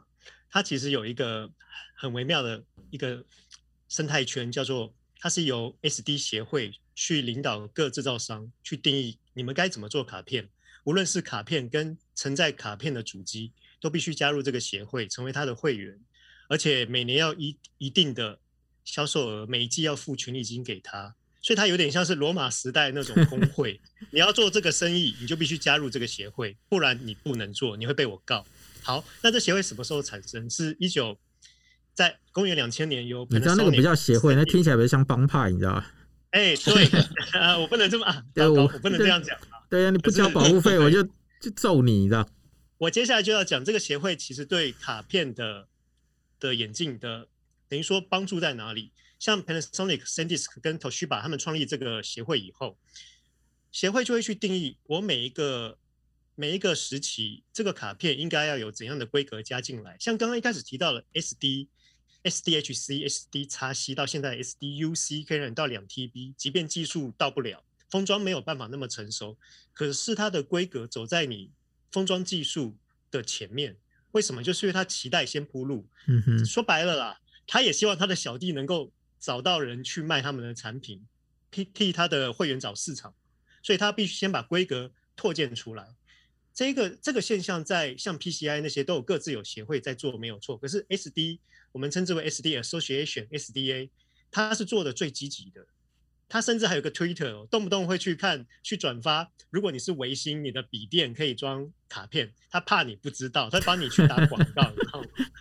[0.49, 1.49] 它其实有一个
[1.95, 2.61] 很微妙的
[2.91, 3.23] 一个
[3.87, 10.49] 生态圈，叫做它是由 SD 协会去领导各制造商去定义你们该怎么做卡片，
[10.83, 15.99] 无论是卡片跟承载卡片的主机，都必须加入这个协会，成为它的会员，
[16.47, 18.39] 而且每年要一一定的。
[18.87, 23.77] 销售额每一季要付权利金给他，所以它有点像是罗马时代那种工 会。
[24.11, 28.45] 你要做这个生意，你就必须加入这个协会，不然你不能做，你会被我告。
[28.81, 30.49] 好，那这协会什么时候产生？
[30.49, 31.19] 是一九
[31.97, 33.25] 在公元两千年有。
[33.31, 35.85] 你知道那个不叫协会，那听起来比较像帮派，你知道吗？
[36.29, 36.85] 哎、欸，对
[37.41, 39.65] 啊，我不能这么 啊，对我，我不能这样讲啊。
[39.67, 41.01] 对呀，你不交保护费， 我就
[41.41, 42.29] 就揍你，你知道？
[42.77, 45.67] 我接下来就要讲这个协会其实对卡片的
[46.39, 47.27] 的眼镜的。
[47.67, 48.91] 等于说帮助在哪里？
[49.19, 52.77] 像 Panasonic、SanDisk 跟 Toshiba 他们创立这个协会以后，
[53.71, 55.77] 协会就会去定义我每一个
[56.35, 59.97] 每一个时期这个卡片应该要有怎样的规格加进来。
[59.99, 61.67] 像刚刚一开始提到了 SD、
[62.29, 69.37] SDHC、SDXC 到现在 SDUC 可以忍到两 TB，即便技术到不了，封装没有办法那么成熟，
[69.73, 71.51] 可是它的规格走在你
[71.91, 72.75] 封装技术
[73.09, 73.77] 的前面。
[74.11, 74.43] 为什么？
[74.43, 75.87] 就是因为它期待先铺路。
[76.07, 77.19] 嗯哼，说白了啦。
[77.49, 81.05] 他也希望他的小弟能够找到人去卖他们的产品，
[81.49, 83.13] 替替他的会员找市场，
[83.63, 85.95] 所以他必须先把规格拓建出来。
[86.57, 90.57] 这个这个现象在像 PCI 那些都有各自有协会在做，没有错。
[90.57, 91.37] 可是 SD
[91.71, 93.91] 我们称之为 SD Association SDA，
[94.31, 95.67] 它是做的最积极的。
[96.27, 99.31] 他甚至还有个 Twitter，动不动会去看、去转发。
[99.51, 104.73] 如果你是微星，你的笔电可以装卡片，他怕你不知道，他帮你去打广告，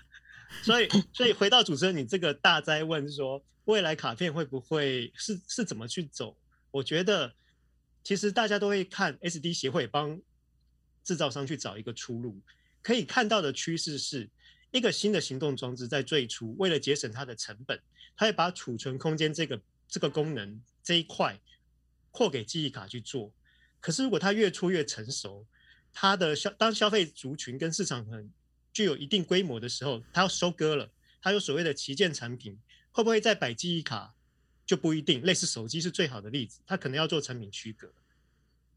[0.62, 6.37] 所以，所以回到主持人，你这个大哉问说，未来卡片会不会是是怎么去走？
[6.71, 7.33] 我觉得，
[8.05, 10.21] 其实大家都会看 SD 协会帮
[11.07, 12.38] 制造商去找一个出路。
[12.82, 14.28] 可以看到的趋势是
[14.70, 17.80] 一个新的行动装置在最初，为了节省它的成本，
[18.14, 20.61] 它会把储存空间这个这个功能。
[20.82, 21.36] 这一块
[22.12, 23.32] 扩给记忆卡去做，
[23.80, 25.44] 可是如果它越出越成熟，
[25.92, 28.30] 它的消当消费族群跟市场很
[28.72, 30.88] 具有一定规模的时候，它要收割了，
[31.20, 32.57] 它有所谓的旗舰产品，
[32.92, 34.14] 会不会再摆记忆卡
[34.64, 35.22] 就不一定。
[35.22, 37.92] 类似手机是最好的例子，它可能要做产品区隔。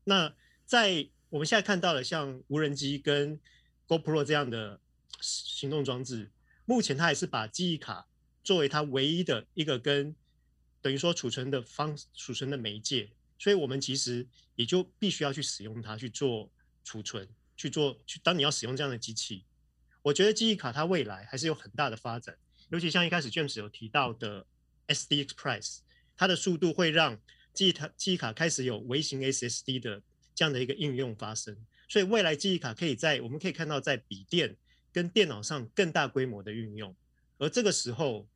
[0.04, 0.34] 那
[0.66, 3.40] 在我们现在看到的像无人机跟
[3.88, 4.80] GoPro 这样的
[5.22, 6.32] 行动装置，
[6.66, 8.08] 目前它还是把记忆卡
[8.44, 10.16] 作为它唯一的一个跟
[10.82, 14.26] 等于说储存的方储存的媒介，所以我们其实
[14.56, 16.50] 也就必须要去使用它去做
[16.84, 18.20] 储存，去做去。
[18.24, 19.46] 当你要使用这样的机器，
[20.02, 22.36] 我觉得记忆卡它未来还是有很大的发展，
[22.70, 24.48] 尤其像一开始 James 有提到的
[24.88, 25.80] SD Express，
[26.18, 27.20] 它的速度会让
[27.54, 30.02] 记忆卡记忆卡开始有微型 SSD 的
[30.40, 31.58] 这样的一个应用发生，
[31.90, 34.56] 所以未来记忆卡可以在我们可以看到在笔电
[34.94, 36.96] 跟电脑上更大规模的运用，
[37.38, 38.30] 而这个时候。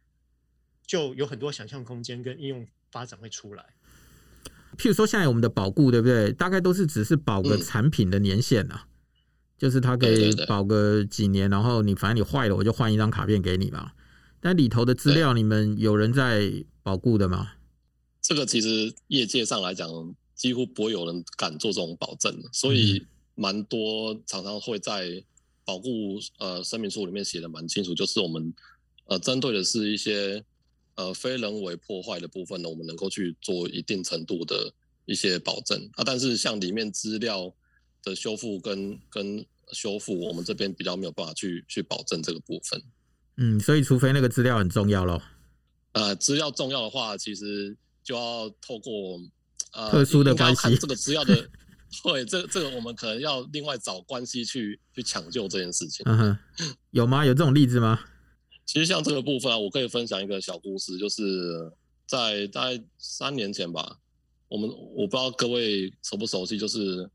[0.85, 3.63] 就有很多想象空间跟应用发展会出来。
[4.77, 6.33] 譬如说，现在我们的保固，对不对？
[6.33, 8.89] 大概都是只是保个产品的年限啊，嗯、
[9.57, 13.93] 就是它可以保个几年，然后你反正你坏了，我就换一张卡片给你嘛。
[14.41, 16.51] 但里头的资料，你们有人在
[16.83, 17.53] 保固的吗？
[18.21, 19.87] 这个其实业界上来讲，
[20.43, 23.01] 几乎不会有人敢做这种保证，所以
[23.35, 25.23] 蛮多常常会在
[25.63, 28.53] 保护呃声明书里面写的蛮清楚，就是我们
[29.05, 30.43] 呃针对的是一些。
[30.95, 34.71] 呃，非人为破坏的部分呢，我们能够去做一定程度的
[35.07, 36.03] 一些保证啊。
[36.03, 37.51] 但是像里面资料
[38.03, 42.79] 的修复跟跟修复，我们这边比较没有办法去去保证这个部分。
[43.37, 45.19] 嗯，所以除非那个资料很重要咯。
[45.93, 49.19] 呃，资料重要的话，其实就要透过
[49.73, 51.35] 呃特殊的关系，这个资料的，
[52.03, 56.03] 对，这这个我们可能要另外找关系去去抢救这件事情。
[56.07, 56.37] 嗯哼，
[56.91, 57.25] 有吗？
[57.25, 57.99] 有这种例子吗？
[58.65, 61.71] 其实像这个部分啊，我可以分享一个小故事，就是
[62.07, 63.99] 在大概三年前吧，
[64.47, 67.09] 我们我不知道各位熟不熟悉，就是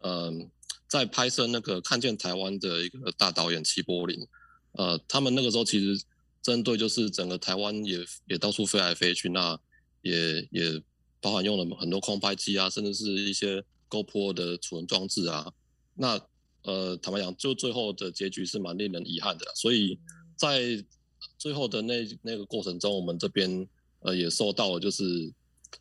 [0.00, 0.48] 嗯，
[0.88, 4.26] 在拍摄那个《看见台湾》的一个大导演齐柏林，
[4.72, 6.02] 呃，他们那个时候其实
[6.42, 9.58] 针对就是整个台湾也也到处飞来飞去，那
[10.02, 10.82] 也也
[11.24, 15.50] 包含用了很多空拍机啊，甚至是一些 GoPro 的储存装置啊，
[15.94, 16.20] 那
[16.62, 19.98] 呃，坦白讲，就最后的结局是蛮令人遗憾的，所以。
[20.36, 20.84] 在
[21.38, 23.66] 最后的那那个过程中，我们这边
[24.00, 25.32] 呃也收到了，就是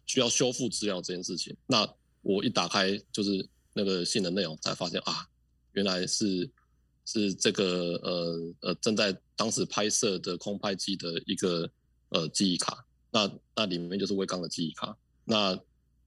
[0.05, 1.57] 需要修复资料这件事情。
[1.65, 1.91] 那
[2.21, 5.27] 我一打开就是那个信的内容，才发现啊，
[5.71, 6.47] 原来是
[7.03, 11.67] 是这个呃呃正在当时拍摄的空拍机的一个
[12.09, 12.85] 呃记忆卡。
[13.09, 14.95] 那那里面就是威刚的记忆卡。
[15.25, 15.59] 那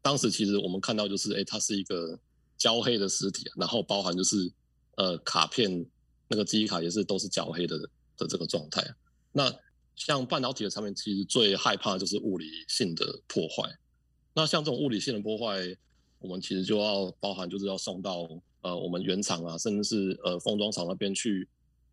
[0.03, 2.19] 当时其实我们看到就是，哎，它是一个
[2.57, 4.51] 焦黑的实体，然后包含就是
[4.97, 5.85] 呃卡片
[6.29, 7.79] 那个记忆卡也是都是焦黑的。
[8.19, 8.83] 的这个状态，
[9.31, 9.55] 那
[9.95, 13.71] 像半导体的产品，其实最害怕就是物理性的破坏。
[14.33, 15.77] 那像这种物理性的破坏，
[16.19, 18.27] 我们其实就要包含，就是要送到
[18.63, 21.47] 呃我们原厂啊，甚至是呃封装厂那边去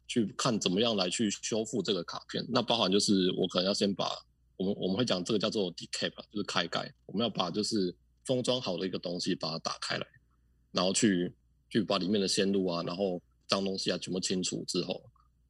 [0.08, 2.46] 去看怎么样来去修复这个卡片。
[2.48, 4.10] 那包含就是我可能要先把
[4.64, 7.94] 我们我们会讲这个叫做 decap，就是开盖，我们要把就是
[8.24, 10.08] 封装好的一个东西把它打开来，
[10.72, 11.34] 然后去
[11.70, 15.04] 去把里面的线路啊，然后脏东西啊全部清除之后。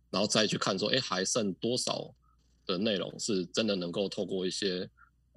[0.10, 2.12] 然后再去看说，哎，还剩多少
[2.66, 4.90] 的内容是真的能够透过一些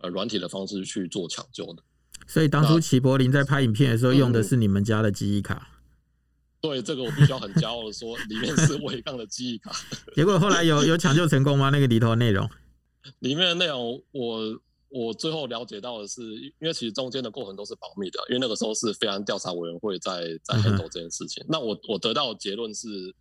[0.03, 1.83] 呃软体的方式去做抢救的？
[2.27, 5.69] 所以当初齐柏林在拍影片的时候用的是你们家的记忆卡。
[5.71, 5.77] 嗯、
[6.61, 9.73] 对，这个我必须要很骄傲的说，里面是威刚的记忆卡。
[10.15, 11.71] 结果后来有有抢救成功吗？
[11.71, 12.49] 那个里头的内容？
[13.19, 16.23] 里面的内容我我最后了解到的是，
[16.61, 21.43] 因为其实中间的过程都是保密的，因为那个时候是非安调查委员会在在 handle 这件事情。
[21.45, 23.15] 嗯、那我我得到的结论是，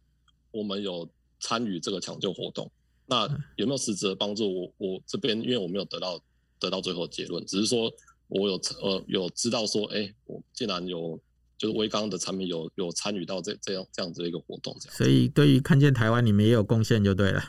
[0.52, 1.10] 我们有。
[1.42, 2.72] 参与这个抢救活动，
[3.06, 3.28] 那
[3.58, 4.52] 有没有实质的帮助？
[4.62, 6.20] 我我这边因为我没有得到
[6.60, 7.92] 得到最后结论，只是说
[8.30, 11.20] 我有呃有知道说，哎、欸，我竟然有
[11.58, 14.98] 就是威刚的产品有有参与到这这样这样子的一个活动，这样。
[14.98, 17.44] 所以对于看见台湾，你们也有贡献就对了。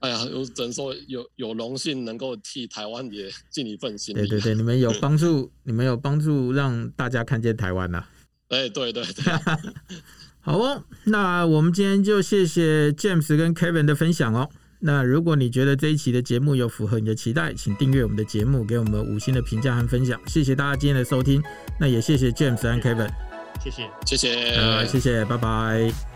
[0.00, 4.20] 哎呀，我只能说有有荣幸能够替台湾也尽一份心力。
[4.20, 8.08] 对对对，你们有 帮助，你们有帮助让大家看见台湾呐、啊。
[8.48, 9.24] 哎，对对对。
[10.42, 14.48] 好哦，那我们今天就谢谢 James 跟 Kevin 的分享哦。
[14.80, 20.18] 那如果你觉得这一期的节目有符合你的期待，请订阅我们的节目，给我们五星的评价和分享。
[20.26, 21.42] 谢谢大家今天的收听，
[21.78, 23.10] 那也谢谢 James 和 Kevin，
[23.62, 26.09] 谢谢，谢谢，呃，谢谢，拜拜。